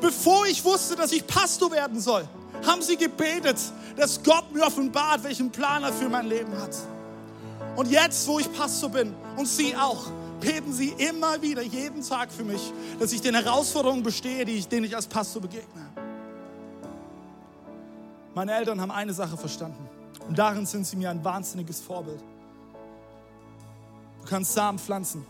Bevor 0.00 0.46
ich 0.46 0.64
wusste, 0.64 0.96
dass 0.96 1.12
ich 1.12 1.26
Pastor 1.26 1.70
werden 1.70 2.00
soll, 2.00 2.24
haben 2.66 2.82
sie 2.82 2.96
gebetet, 2.96 3.58
dass 3.96 4.22
Gott 4.22 4.52
mir 4.52 4.64
offenbart, 4.64 5.22
welchen 5.22 5.50
Plan 5.50 5.82
er 5.82 5.92
für 5.92 6.08
mein 6.08 6.26
Leben 6.26 6.52
hat. 6.60 6.74
Und 7.76 7.90
jetzt, 7.90 8.26
wo 8.26 8.38
ich 8.38 8.52
Pastor 8.52 8.88
bin 8.90 9.14
und 9.36 9.46
sie 9.46 9.76
auch, 9.76 10.06
beten 10.42 10.72
sie 10.72 10.90
immer 10.98 11.40
wieder, 11.40 11.62
jeden 11.62 12.02
Tag 12.02 12.30
für 12.32 12.44
mich, 12.44 12.72
dass 12.98 13.12
ich 13.12 13.20
den 13.20 13.34
Herausforderungen 13.34 14.02
bestehe, 14.02 14.44
die 14.44 14.56
ich, 14.56 14.68
denen 14.68 14.84
ich 14.84 14.94
als 14.94 15.06
Pastor 15.06 15.40
begegne. 15.40 15.88
Meine 18.34 18.54
Eltern 18.54 18.80
haben 18.80 18.90
eine 18.90 19.14
Sache 19.14 19.36
verstanden 19.36 19.88
und 20.26 20.38
darin 20.38 20.66
sind 20.66 20.86
sie 20.86 20.96
mir 20.96 21.10
ein 21.10 21.24
wahnsinniges 21.24 21.80
Vorbild. 21.80 22.20
Du 24.22 24.28
kannst 24.28 24.52
Samen 24.52 24.78
pflanzen, 24.78 25.24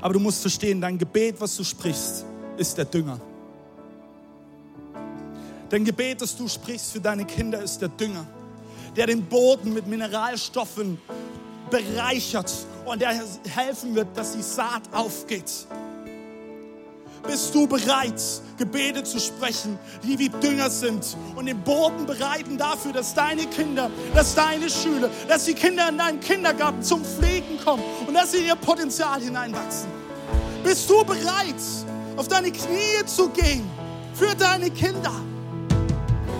aber 0.00 0.14
du 0.14 0.20
musst 0.20 0.40
verstehen, 0.40 0.80
dein 0.80 0.96
Gebet, 0.98 1.40
was 1.40 1.56
du 1.56 1.64
sprichst, 1.64 2.24
ist 2.56 2.78
der 2.78 2.84
Dünger. 2.86 3.20
Dein 5.68 5.84
Gebet, 5.84 6.20
das 6.20 6.36
du 6.36 6.48
sprichst 6.48 6.92
für 6.92 7.00
deine 7.00 7.24
Kinder, 7.24 7.62
ist 7.62 7.80
der 7.80 7.88
Dünger, 7.88 8.26
der 8.96 9.06
den 9.06 9.24
Boden 9.24 9.72
mit 9.74 9.86
Mineralstoffen 9.86 10.98
bereichert 11.70 12.52
und 12.84 13.00
der 13.00 13.14
helfen 13.48 13.94
wird, 13.94 14.08
dass 14.16 14.32
die 14.32 14.42
Saat 14.42 14.82
aufgeht. 14.92 15.66
Bist 17.26 17.54
du 17.54 17.66
bereit, 17.66 18.20
Gebete 18.56 19.04
zu 19.04 19.20
sprechen, 19.20 19.78
die 20.02 20.18
wie 20.18 20.28
Dünger 20.28 20.70
sind 20.70 21.16
und 21.36 21.46
den 21.46 21.60
Boden 21.62 22.06
bereiten 22.06 22.56
dafür, 22.56 22.92
dass 22.92 23.14
deine 23.14 23.46
Kinder, 23.46 23.90
dass 24.14 24.34
deine 24.34 24.70
Schüler, 24.70 25.10
dass 25.28 25.44
die 25.44 25.54
Kinder 25.54 25.90
in 25.90 25.98
deinen 25.98 26.20
Kindergarten 26.20 26.82
zum 26.82 27.04
Pflegen 27.04 27.58
kommen 27.62 27.82
und 28.06 28.14
dass 28.14 28.32
sie 28.32 28.38
in 28.38 28.46
ihr 28.46 28.56
Potenzial 28.56 29.20
hineinwachsen? 29.20 29.88
Bist 30.64 30.88
du 30.88 31.04
bereit, 31.04 31.54
auf 32.16 32.26
deine 32.28 32.50
Knie 32.50 33.04
zu 33.04 33.28
gehen 33.28 33.68
für 34.14 34.34
deine 34.34 34.70
Kinder? 34.70 35.12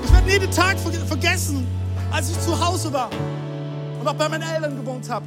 Ich 0.05 0.13
werde 0.13 0.27
nie 0.27 0.39
den 0.39 0.51
Tag 0.51 0.77
vergessen, 1.07 1.67
als 2.11 2.31
ich 2.31 2.41
zu 2.41 2.59
Hause 2.59 2.91
war 2.93 3.11
und 4.01 4.09
auch 4.09 4.15
bei 4.15 4.29
meinen 4.29 4.43
Eltern 4.43 4.77
gewohnt 4.77 5.09
habe. 5.11 5.27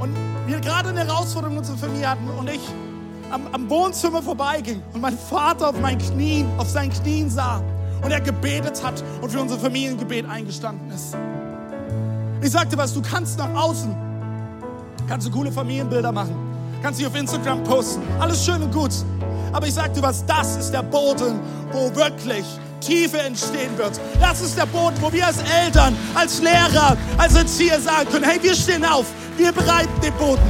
Und 0.00 0.14
wir 0.46 0.60
gerade 0.60 0.88
eine 0.88 1.00
Herausforderung 1.00 1.52
in 1.52 1.58
unserer 1.58 1.76
Familie 1.76 2.10
hatten 2.10 2.28
und 2.30 2.48
ich 2.48 2.60
am, 3.30 3.42
am 3.52 3.68
Wohnzimmer 3.68 4.22
vorbeiging 4.22 4.82
und 4.92 5.00
mein 5.00 5.16
Vater 5.16 5.70
auf 5.70 5.80
meinen 5.80 5.98
Knien, 5.98 6.48
auf 6.58 6.68
seinen 6.68 6.92
Knien 6.92 7.28
sah 7.28 7.62
und 8.02 8.10
er 8.10 8.20
gebetet 8.20 8.82
hat 8.82 9.02
und 9.20 9.30
für 9.30 9.40
unser 9.40 9.58
Familiengebet 9.58 10.28
eingestanden 10.28 10.90
ist. 10.90 11.16
Ich 12.42 12.50
sagte 12.50 12.76
was, 12.76 12.94
du 12.94 13.02
kannst 13.02 13.38
nach 13.38 13.52
außen, 13.54 13.94
kannst 15.08 15.26
du 15.26 15.30
coole 15.30 15.50
Familienbilder 15.50 16.12
machen, 16.12 16.36
kannst 16.82 17.00
sie 17.00 17.06
auf 17.06 17.14
Instagram 17.14 17.64
posten, 17.64 18.02
alles 18.20 18.44
schön 18.44 18.62
und 18.62 18.72
gut. 18.72 18.92
Aber 19.56 19.66
ich 19.66 19.72
sagte 19.72 20.02
was, 20.02 20.22
das 20.26 20.54
ist 20.56 20.70
der 20.70 20.82
Boden, 20.82 21.40
wo 21.72 21.94
wirklich 21.96 22.44
Tiefe 22.78 23.18
entstehen 23.20 23.76
wird. 23.78 23.98
Das 24.20 24.42
ist 24.42 24.58
der 24.58 24.66
Boden, 24.66 24.94
wo 25.00 25.10
wir 25.10 25.26
als 25.26 25.38
Eltern, 25.64 25.96
als 26.14 26.42
Lehrer, 26.42 26.94
als 27.16 27.36
Erzieher 27.36 27.80
sagen 27.80 28.06
können, 28.10 28.24
hey, 28.24 28.38
wir 28.42 28.54
stehen 28.54 28.84
auf, 28.84 29.06
wir 29.38 29.52
bereiten 29.52 29.98
den 30.02 30.12
Boden. 30.12 30.42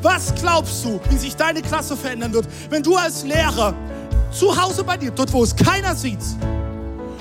Was 0.00 0.32
glaubst 0.36 0.84
du, 0.84 1.00
wie 1.10 1.16
sich 1.16 1.34
deine 1.34 1.60
Klasse 1.60 1.96
verändern 1.96 2.32
wird, 2.32 2.46
wenn 2.70 2.84
du 2.84 2.94
als 2.94 3.24
Lehrer 3.24 3.74
zu 4.30 4.56
Hause 4.56 4.84
bei 4.84 4.96
dir, 4.96 5.10
dort 5.10 5.32
wo 5.32 5.42
es 5.42 5.56
keiner 5.56 5.96
sieht, 5.96 6.22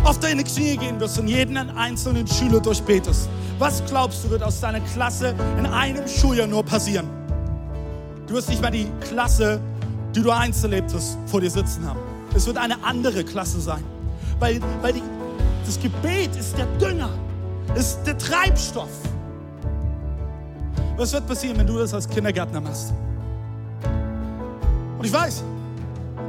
auf 0.03 0.19
deine 0.19 0.43
Knie 0.43 0.77
gehen 0.77 0.99
wirst 0.99 1.17
und 1.17 1.27
jeden 1.27 1.57
einzelnen 1.57 2.27
Schüler 2.27 2.59
durchbetest? 2.59 3.29
Was 3.57 3.83
glaubst 3.87 4.23
du, 4.23 4.29
wird 4.29 4.43
aus 4.43 4.59
deiner 4.59 4.81
Klasse 4.81 5.33
in 5.57 5.65
einem 5.65 6.07
Schuljahr 6.07 6.45
nur 6.45 6.63
passieren? 6.63 7.09
Du 8.27 8.35
wirst 8.35 8.49
nicht 8.49 8.61
mehr 8.61 8.69
die 8.69 8.87
Klasse, 8.99 9.59
die 10.17 10.23
du 10.23 10.31
einst 10.31 10.63
erlebt 10.63 10.91
hast, 10.95 11.15
vor 11.27 11.41
dir 11.41 11.51
sitzen 11.51 11.85
haben. 11.87 11.99
Es 12.35 12.47
wird 12.47 12.57
eine 12.57 12.83
andere 12.83 13.23
Klasse 13.23 13.61
sein. 13.61 13.83
Weil, 14.39 14.59
weil 14.81 14.93
die, 14.93 15.03
das 15.63 15.79
Gebet 15.79 16.35
ist 16.35 16.57
der 16.57 16.65
Dünger, 16.79 17.09
ist 17.75 17.99
der 18.03 18.17
Treibstoff. 18.17 18.89
Was 20.95 21.13
wird 21.13 21.27
passieren, 21.27 21.59
wenn 21.59 21.67
du 21.67 21.77
das 21.77 21.93
als 21.93 22.09
Kindergärtner 22.09 22.59
machst? 22.59 22.93
Und 24.97 25.05
ich 25.05 25.13
weiß, 25.13 25.43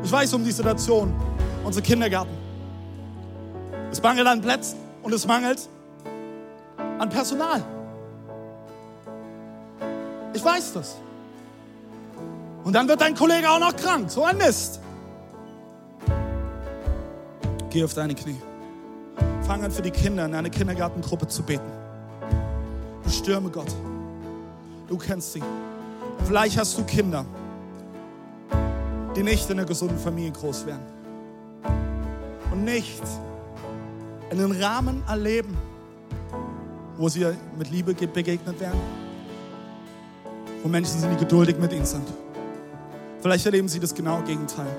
ich 0.04 0.12
weiß 0.12 0.34
um 0.34 0.44
die 0.44 0.52
Situation, 0.52 1.14
unser 1.64 1.80
Kindergarten. 1.80 2.36
Es 3.90 4.02
mangelt 4.02 4.26
an 4.26 4.42
Plätzen 4.42 4.76
und 5.02 5.14
es 5.14 5.26
mangelt 5.26 5.66
an 6.98 7.08
Personal. 7.08 7.64
Ich 10.34 10.44
weiß 10.44 10.74
das. 10.74 10.96
Und 12.68 12.74
dann 12.74 12.86
wird 12.86 13.00
dein 13.00 13.14
Kollege 13.14 13.48
auch 13.48 13.60
noch 13.60 13.74
krank. 13.74 14.10
So 14.10 14.24
ein 14.24 14.36
Mist. 14.36 14.78
Geh 17.70 17.82
auf 17.82 17.94
deine 17.94 18.14
Knie. 18.14 18.36
Fang 19.46 19.64
an 19.64 19.70
für 19.70 19.80
die 19.80 19.90
Kinder 19.90 20.26
in 20.26 20.34
einer 20.34 20.50
Kindergartengruppe 20.50 21.26
zu 21.28 21.42
beten. 21.42 21.64
Bestürme 23.02 23.48
Gott. 23.48 23.74
Du 24.86 24.98
kennst 24.98 25.32
sie. 25.32 25.42
Vielleicht 26.26 26.58
hast 26.58 26.76
du 26.76 26.84
Kinder, 26.84 27.24
die 29.16 29.22
nicht 29.22 29.48
in 29.48 29.58
einer 29.58 29.66
gesunden 29.66 29.98
Familie 29.98 30.32
groß 30.32 30.66
werden. 30.66 30.84
Und 32.52 32.64
nicht 32.64 33.02
in 34.30 34.40
einem 34.40 34.52
Rahmen 34.52 35.02
erleben, 35.08 35.56
wo 36.98 37.08
sie 37.08 37.26
mit 37.56 37.70
Liebe 37.70 37.94
begegnet 37.94 38.60
werden. 38.60 38.78
Wo 40.62 40.68
Menschen 40.68 41.00
sind, 41.00 41.10
die 41.12 41.16
geduldig 41.16 41.56
mit 41.56 41.72
ihnen 41.72 41.86
sind. 41.86 42.06
Vielleicht 43.20 43.46
erleben 43.46 43.68
sie 43.68 43.80
das 43.80 43.94
genaue 43.94 44.22
Gegenteil. 44.22 44.74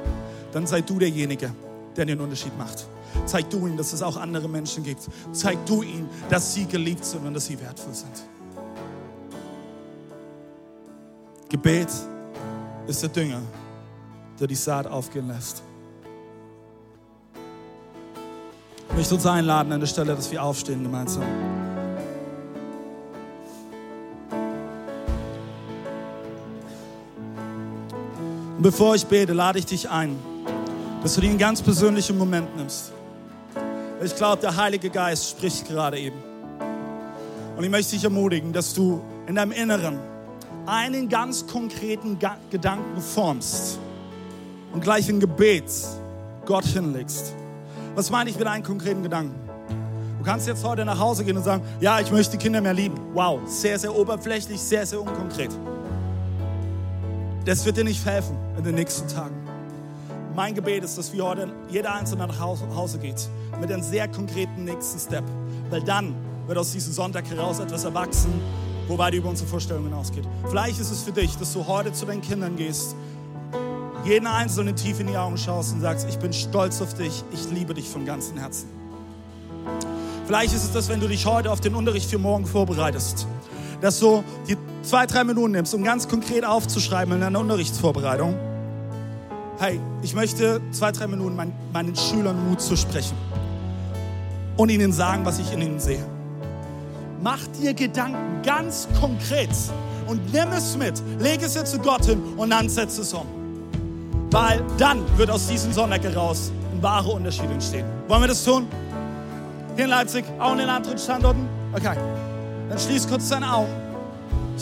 Dann 0.52 0.66
sei 0.66 0.82
du 0.82 1.00
derjenige, 1.00 1.52
der 1.96 2.06
den 2.06 2.20
Unterschied 2.20 2.58
macht. 2.58 2.86
Zeig 3.26 3.50
du 3.50 3.68
ihnen, 3.68 3.78
dass 3.78 3.94
es 3.94 4.02
auch 4.02 4.18
andere 4.18 4.48
Menschen 4.48 4.84
gibt. 4.84 5.02
Zeig 5.32 5.66
du 5.66 5.84
ihnen, 5.84 6.10
dass 6.30 6.54
sie 6.54 6.66
geliebt 6.66 7.04
sind 7.04 7.26
und 7.26 7.34
dass 7.34 7.46
sie 7.46 7.60
wertvoll 7.60 7.94
sind. 7.94 8.24
Gebet 11.50 11.90
ist 12.88 13.02
der 13.02 13.10
Dünger, 13.10 13.42
der 14.40 14.48
die 14.48 14.56
Saat 14.56 14.88
aufgehen 14.88 15.28
lässt. 15.28 15.64
Ich 18.90 18.96
möchte 18.96 19.16
uns 19.16 19.26
einladen 19.26 19.72
an 19.72 19.80
der 19.80 19.88
Stelle, 19.88 20.16
dass 20.16 20.32
wir 20.32 20.44
aufstehen 20.44 20.84
gemeinsam. 20.84 21.24
Und 28.60 28.64
bevor 28.64 28.94
ich 28.94 29.06
bete, 29.06 29.32
lade 29.32 29.58
ich 29.58 29.66
dich 29.66 29.90
ein, 29.90 30.20
dass 31.02 31.16
du 31.16 31.22
dir 31.22 31.30
einen 31.30 31.38
ganz 31.38 31.62
persönlichen 31.62 32.18
Moment 32.18 32.58
nimmst. 32.58 32.92
Ich 34.04 34.14
glaube, 34.14 34.42
der 34.42 34.54
Heilige 34.54 34.90
Geist 34.90 35.30
spricht 35.30 35.66
gerade 35.66 35.98
eben. 35.98 36.18
Und 37.56 37.64
ich 37.64 37.70
möchte 37.70 37.94
dich 37.94 38.04
ermutigen, 38.04 38.52
dass 38.52 38.74
du 38.74 39.00
in 39.28 39.36
deinem 39.36 39.54
Inneren 39.54 39.98
einen 40.66 41.08
ganz 41.08 41.48
konkreten 41.48 42.20
Gedanken 42.52 43.02
formst 43.02 43.80
und 44.74 44.84
gleich 44.84 45.08
ein 45.08 45.22
Gebet 45.22 45.72
Gott 46.46 46.66
hinlegst. 46.66 47.34
Was 47.96 48.10
meine 48.10 48.30
ich 48.30 48.38
mit 48.38 48.46
einem 48.46 48.66
konkreten 48.66 49.04
Gedanken? 49.04 49.40
Du 50.18 50.26
kannst 50.26 50.50
jetzt 50.50 50.66
heute 50.66 50.84
nach 50.84 51.00
Hause 51.00 51.24
gehen 51.24 51.38
und 51.38 51.44
sagen, 51.44 51.64
ja, 51.80 52.02
ich 52.02 52.12
möchte 52.12 52.36
die 52.36 52.44
Kinder 52.44 52.60
mehr 52.60 52.74
lieben. 52.74 53.00
Wow, 53.14 53.40
sehr, 53.46 53.80
sehr 53.80 53.96
oberflächlich, 53.96 54.60
sehr, 54.60 54.86
sehr 54.86 55.00
unkonkret. 55.00 55.52
Das 57.46 57.66
wird 57.66 57.78
dir 57.78 57.84
nicht 57.84 58.06
helfen 58.06 58.38
in 58.58 58.64
den 58.64 58.76
nächsten 58.76 59.08
Tagen. 59.08 59.36
Mein 60.36 60.54
Gebet 60.54 60.84
ist, 60.84 60.98
dass 60.98 61.12
wir 61.14 61.24
heute 61.24 61.48
jeder 61.70 61.94
Einzelne 61.94 62.28
nach 62.28 62.40
Hause 62.40 63.00
geht 63.00 63.30
mit 63.60 63.72
einem 63.72 63.82
sehr 63.82 64.08
konkreten 64.08 64.66
nächsten 64.66 65.00
Step. 65.00 65.24
Weil 65.70 65.82
dann 65.82 66.16
wird 66.48 66.58
aus 66.58 66.72
diesem 66.72 66.94
Sonntag 66.94 67.30
heraus 67.30 67.60
etwas 67.60 67.84
erwachsen, 67.84 68.34
wo 68.88 68.98
weit 68.98 69.14
über 69.14 69.30
unsere 69.30 69.48
Vorstellungen 69.48 69.90
hinausgeht. 69.90 70.26
Vielleicht 70.50 70.80
ist 70.80 70.92
es 70.92 71.04
für 71.04 71.12
dich, 71.12 71.36
dass 71.38 71.54
du 71.54 71.66
heute 71.68 71.94
zu 71.94 72.06
deinen 72.06 72.22
Kindern 72.22 72.56
gehst, 72.56 72.96
jeden 74.06 74.28
Einzelnen 74.28 74.76
tief 74.76 75.00
in 75.00 75.08
die 75.08 75.18
Augen 75.18 75.38
schaust 75.38 75.74
und 75.74 75.82
sagst, 75.82 76.08
ich 76.10 76.18
bin 76.18 76.34
stolz 76.34 76.82
auf 76.82 76.94
dich, 76.94 77.24
ich 77.32 77.52
liebe 77.52 77.74
dich 77.74 77.88
von 77.88 78.06
ganzem 78.06 78.38
Herzen. 78.38 78.70
Vielleicht 80.26 80.54
ist 80.54 80.64
es 80.64 80.72
das, 80.72 80.90
wenn 80.90 81.00
du 81.00 81.08
dich 81.08 81.26
heute 81.26 81.52
auf 81.52 81.60
den 81.60 81.76
Unterricht 81.76 82.10
für 82.10 82.18
morgen 82.18 82.46
vorbereitest, 82.46 83.28
dass 83.82 84.00
du 84.00 84.24
die 84.48 84.56
zwei, 84.90 85.06
drei 85.06 85.24
Minuten 85.24 85.52
nimmst, 85.52 85.76
um 85.76 85.84
ganz 85.84 86.08
konkret 86.08 86.44
aufzuschreiben 86.44 87.14
in 87.14 87.22
deiner 87.22 87.40
Unterrichtsvorbereitung. 87.40 88.36
Hey, 89.60 89.80
ich 90.02 90.16
möchte 90.16 90.62
zwei, 90.72 90.92
drei 90.92 91.06
Minuten 91.06 91.36
meinen, 91.36 91.54
meinen 91.72 91.96
Schülern 91.96 92.50
Mut 92.50 92.60
zu 92.60 92.76
sprechen 92.76 93.16
und 94.58 94.70
ihnen 94.70 94.92
sagen, 94.92 95.24
was 95.26 95.38
ich 95.38 95.54
in 95.54 95.62
ihnen 95.62 95.80
sehe. 95.80 96.04
Mach 97.22 97.46
dir 97.62 97.76
Gedanken 97.76 98.42
ganz 98.44 98.88
konkret 99.00 99.52
und 100.08 100.34
nimm 100.34 100.50
es 100.58 100.76
mit, 100.76 101.04
leg 101.20 101.40
es 101.44 101.54
jetzt 101.54 101.72
zu 101.72 101.78
Gott 101.78 102.06
hin 102.06 102.20
und 102.36 102.50
dann 102.50 102.68
setz 102.68 102.98
es 102.98 103.14
um. 103.14 103.28
Weil 104.32 104.64
dann 104.80 105.04
wird 105.18 105.30
aus 105.30 105.48
diesem 105.48 105.72
Sonntag 105.72 106.04
heraus 106.04 106.52
ein 106.74 106.82
wahrer 106.82 107.14
Unterschied 107.14 107.52
entstehen. 107.52 107.86
Wollen 108.08 108.22
wir 108.22 108.28
das 108.30 108.44
tun? 108.44 108.66
Hier 109.76 109.84
in 109.84 109.92
Leipzig, 109.92 110.26
auch 110.40 110.54
in 110.54 110.60
den 110.60 110.70
anderen 110.70 110.98
Standorten? 110.98 111.48
Okay. 111.74 111.96
Dann 112.70 112.80
schließ 112.80 113.08
kurz 113.08 113.30
deine 113.30 113.54
Augen. 113.54 113.89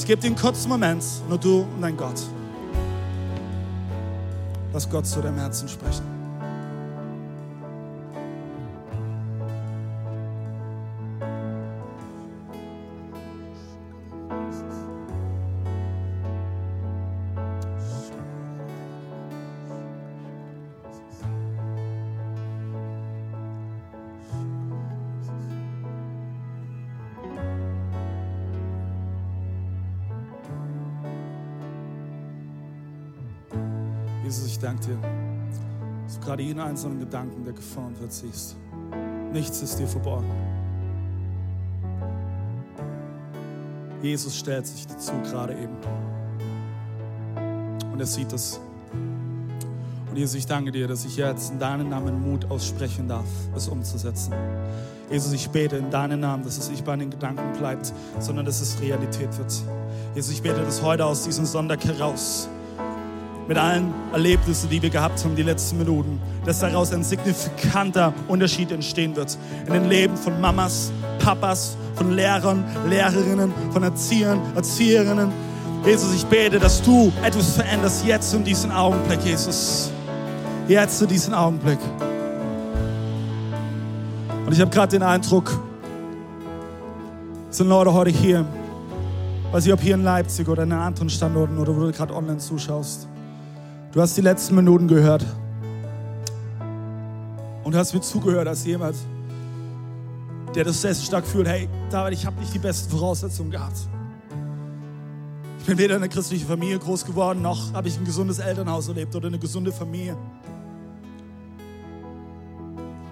Gebe 0.06 0.22
dir 0.22 0.28
einen 0.28 0.38
kurzen 0.38 0.70
Moment, 0.70 1.04
nur 1.28 1.38
du 1.38 1.62
und 1.62 1.82
dein 1.82 1.98
Gott. 1.98 2.22
Lass 4.72 4.89
Gott 4.89 5.06
zu 5.06 5.22
deinem 5.22 5.38
Herzen 5.38 5.68
sprechen. 5.68 6.16
Gerade 36.38 36.44
jeden 36.44 36.60
einzelnen 36.60 37.00
Gedanken, 37.00 37.44
der 37.44 37.54
geformt 37.54 38.00
wird, 38.00 38.14
siehst. 38.14 38.56
Nichts 39.34 39.62
ist 39.62 39.80
dir 39.80 39.88
verborgen. 39.88 40.30
Jesus 44.04 44.38
stellt 44.38 44.68
sich 44.68 44.86
dazu 44.86 45.14
gerade 45.24 45.54
eben. 45.54 45.76
Und 47.92 48.00
er 48.00 48.06
sieht 48.06 48.32
es. 48.32 48.60
Und 50.10 50.16
Jesus, 50.16 50.36
ich 50.36 50.46
danke 50.46 50.72
dir, 50.72 50.88
dass 50.88 51.06
ich 51.06 51.18
jetzt 51.18 51.52
in 51.52 51.60
deinem 51.60 51.90
Namen 51.90 52.22
Mut 52.22 52.46
aussprechen 52.52 53.08
darf, 53.08 53.26
es 53.56 53.68
umzusetzen. 53.68 54.34
Jesus, 55.10 55.34
ich 55.34 55.50
bete 55.50 55.78
in 55.78 55.90
deinem 55.90 56.20
Namen, 56.20 56.44
dass 56.44 56.58
es 56.60 56.70
nicht 56.70 56.86
bei 56.86 56.96
den 56.96 57.10
Gedanken 57.10 57.58
bleibt, 57.58 57.92
sondern 58.20 58.46
dass 58.46 58.62
es 58.62 58.80
Realität 58.80 59.36
wird. 59.38 59.52
Jesus, 60.14 60.34
ich 60.34 60.44
bete, 60.44 60.62
dass 60.62 60.84
heute 60.84 61.06
aus 61.06 61.24
diesem 61.24 61.46
Sonntag 61.46 61.84
heraus 61.86 62.48
mit 63.48 63.58
allen 63.58 63.93
Erlebnissen, 64.12 64.70
die 64.70 64.82
wir 64.82 64.89
gehabt 64.89 65.24
haben, 65.24 65.36
die 65.36 65.43
letzten 65.43 65.78
Minuten, 65.78 66.20
dass 66.45 66.60
daraus 66.60 66.91
ein 66.91 67.04
signifikanter 67.04 68.14
Unterschied 68.28 68.72
entstehen 68.72 69.16
wird 69.16 69.38
in 69.66 69.74
den 69.74 69.86
Leben 69.86 70.18
von 70.18 70.39
Mamas, 70.41 70.91
Papas, 71.20 71.78
von 71.95 72.12
Lehrern, 72.12 72.64
Lehrerinnen, 72.89 73.54
von 73.72 73.84
Erziehern, 73.84 74.41
Erzieherinnen. 74.56 75.32
Jesus, 75.86 76.14
ich 76.14 76.26
bete, 76.26 76.60
dass 76.60 76.82
du 76.82 77.12
etwas 77.24 77.56
veränderst 77.56 78.06
jetzt 78.06 78.34
in 78.34 78.43
diesem 78.43 78.72
Augenblick, 78.72 79.24
Jesus. 79.24 79.91
Jetzt 80.68 81.02
in 81.02 81.08
diesem 81.08 81.34
Augenblick. 81.34 81.80
Und 84.45 84.54
ich 84.54 84.60
habe 84.60 84.72
gerade 84.72 84.91
den 84.91 85.04
Eindruck, 85.04 85.60
sind 87.50 87.70
Leute 87.70 87.93
heute 87.93 88.12
hier, 88.12 88.45
weiß 89.52 89.66
ich, 89.66 89.74
ob 89.74 89.82
hier 89.82 89.95
in 89.95 90.04
Leipzig 90.04 90.48
oder 90.48 90.64
in 90.64 90.72
anderen 90.74 91.10
Standorten 91.10 91.58
oder 91.58 91.76
wo 91.76 91.82
du 91.82 91.91
gerade 91.91 92.14
online 92.14 92.38
zuschaust, 92.38 93.08
Du 93.94 94.02
hast 94.02 94.18
die 94.18 94.22
letzten 94.22 94.56
Minuten 94.56 94.88
gehört. 94.88 95.26
Und 97.64 97.76
hast 97.76 97.94
mir 97.94 98.02
zugehört 98.02 98.48
als 98.48 98.66
jemand, 98.66 98.96
der 100.54 100.66
das 100.66 100.82
sehr 100.82 100.94
stark 100.94 101.26
fühlt. 101.26 101.48
Hey, 101.48 101.70
David, 101.90 102.14
ich 102.14 102.26
habe 102.26 102.40
nicht 102.40 102.54
die 102.54 102.60
besten 102.60 102.90
Voraussetzungen 102.90 103.50
gehabt. 103.50 103.78
Ich 105.60 105.66
bin 105.66 105.78
weder 105.78 105.96
in 105.96 106.04
einer 106.04 106.12
christlichen 106.12 106.48
Familie 106.48 106.80
groß 106.80 107.06
geworden, 107.06 107.42
noch 107.42 107.74
habe 107.74 107.88
ich 107.88 107.98
ein 107.98 108.06
gesundes 108.06 108.40
Elternhaus 108.40 108.88
erlebt 108.88 109.16
oder 109.16 109.28
eine 109.28 109.40
gesunde 109.40 109.72
Familie. 109.72 110.16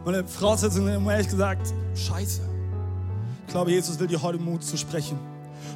Meine 0.05 0.25
Voraussetzungen 0.25 0.93
sind 0.93 1.07
ehrlich 1.07 1.29
gesagt 1.29 1.73
scheiße. 1.95 2.41
Ich 3.47 3.51
glaube, 3.51 3.71
Jesus 3.71 3.99
will 3.99 4.07
dir 4.07 4.21
heute 4.21 4.39
Mut 4.39 4.63
zu 4.63 4.77
sprechen. 4.77 5.17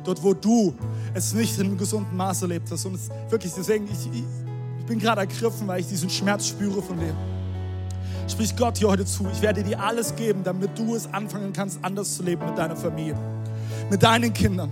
Dort, 0.04 0.22
wo 0.24 0.34
du 0.34 0.74
es 1.14 1.34
nicht 1.34 1.58
in 1.58 1.68
einem 1.68 1.78
gesunden 1.78 2.16
Maß 2.16 2.44
erlebt 2.44 2.70
hast. 2.72 2.86
Und 2.86 2.96
es 2.96 3.10
wirklich, 3.30 3.54
deswegen, 3.54 3.86
ich, 3.86 4.08
ich 4.14 4.24
bin 4.90 5.00
gerade 5.00 5.22
ergriffen, 5.22 5.68
weil 5.68 5.82
ich 5.82 5.88
diesen 5.88 6.10
Schmerz 6.10 6.48
spüre 6.48 6.82
von 6.82 7.00
dir. 7.00 7.16
Sprich 8.28 8.56
Gott 8.56 8.80
hier 8.80 8.90
heute 8.90 9.06
zu. 9.06 9.28
Ich 9.32 9.42
werde 9.42 9.64
dir 9.64 9.80
alles 9.80 10.16
geben, 10.16 10.44
damit 10.44 10.78
du 10.78 10.96
es 10.96 11.12
anfangen 11.14 11.54
kannst, 11.54 11.80
anders 11.84 12.16
zu 12.16 12.24
leben 12.24 12.44
mit 12.46 12.58
deiner 12.58 12.76
Familie, 12.76 13.18
mit 13.90 14.02
deinen 14.02 14.34
Kindern, 14.34 14.72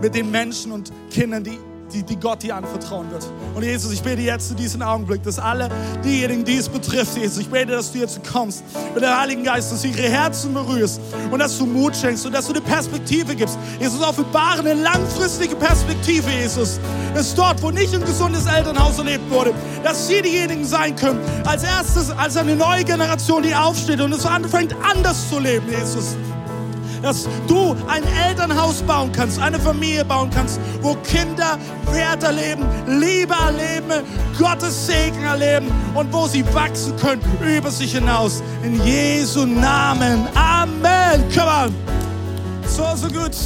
mit 0.00 0.14
den 0.14 0.30
Menschen 0.30 0.70
und 0.70 0.92
Kindern, 1.10 1.42
die 1.42 1.58
die, 1.92 2.02
die 2.02 2.16
Gott 2.16 2.42
dir 2.42 2.56
anvertrauen 2.56 3.10
wird. 3.10 3.26
Und 3.54 3.62
Jesus, 3.62 3.92
ich 3.92 4.02
bete 4.02 4.22
jetzt 4.22 4.50
in 4.50 4.56
diesem 4.56 4.82
Augenblick, 4.82 5.22
dass 5.22 5.38
alle 5.38 5.68
diejenigen, 6.04 6.44
die 6.44 6.56
es 6.56 6.68
betrifft, 6.68 7.16
Jesus, 7.16 7.38
ich 7.38 7.48
bete, 7.48 7.72
dass 7.72 7.92
du 7.92 7.98
jetzt 7.98 8.20
kommst 8.30 8.64
mit 8.94 9.02
dem 9.02 9.16
Heiligen 9.16 9.44
Geist, 9.44 9.72
dass 9.72 9.82
du 9.82 9.88
ihre 9.88 10.08
Herzen 10.08 10.54
berührst 10.54 11.00
und 11.30 11.38
dass 11.38 11.56
du 11.58 11.66
Mut 11.66 11.96
schenkst 11.96 12.26
und 12.26 12.32
dass 12.32 12.46
du 12.46 12.52
eine 12.52 12.60
Perspektive 12.60 13.34
gibst. 13.34 13.58
Jesus, 13.80 14.02
offenbare 14.02 14.60
eine 14.60 14.74
langfristige 14.74 15.56
Perspektive, 15.56 16.30
Jesus. 16.30 16.80
Dass 17.14 17.34
dort, 17.34 17.62
wo 17.62 17.70
nicht 17.70 17.94
ein 17.94 18.04
gesundes 18.04 18.46
Elternhaus 18.46 18.98
erlebt 18.98 19.30
wurde, 19.30 19.52
dass 19.84 20.08
sie 20.08 20.22
diejenigen 20.22 20.64
sein 20.64 20.96
können, 20.96 21.20
als 21.44 21.62
erstes, 21.62 22.10
als 22.10 22.36
eine 22.36 22.56
neue 22.56 22.84
Generation, 22.84 23.42
die 23.42 23.54
aufsteht 23.54 24.00
und 24.00 24.12
es 24.12 24.26
anfängt, 24.26 24.74
anders 24.82 25.28
zu 25.28 25.38
leben, 25.38 25.66
Jesus 25.70 26.16
dass 27.02 27.28
du 27.46 27.76
ein 27.88 28.02
Elternhaus 28.28 28.82
bauen 28.82 29.10
kannst, 29.12 29.40
eine 29.40 29.58
Familie 29.58 30.04
bauen 30.04 30.30
kannst, 30.30 30.60
wo 30.80 30.94
Kinder 30.94 31.58
Wert 31.90 32.22
erleben, 32.22 32.64
Liebe 32.86 33.34
erleben, 33.34 34.04
Gottes 34.38 34.86
Segen 34.86 35.22
erleben 35.22 35.70
und 35.94 36.12
wo 36.12 36.26
sie 36.26 36.44
wachsen 36.54 36.96
können 36.96 37.22
über 37.40 37.70
sich 37.70 37.92
hinaus. 37.92 38.42
In 38.62 38.82
Jesu 38.84 39.46
Namen. 39.46 40.26
Amen. 40.34 41.24
Come 41.34 41.50
on. 41.50 41.74
So, 42.66 42.84
so 42.96 43.08
gut. 43.08 43.36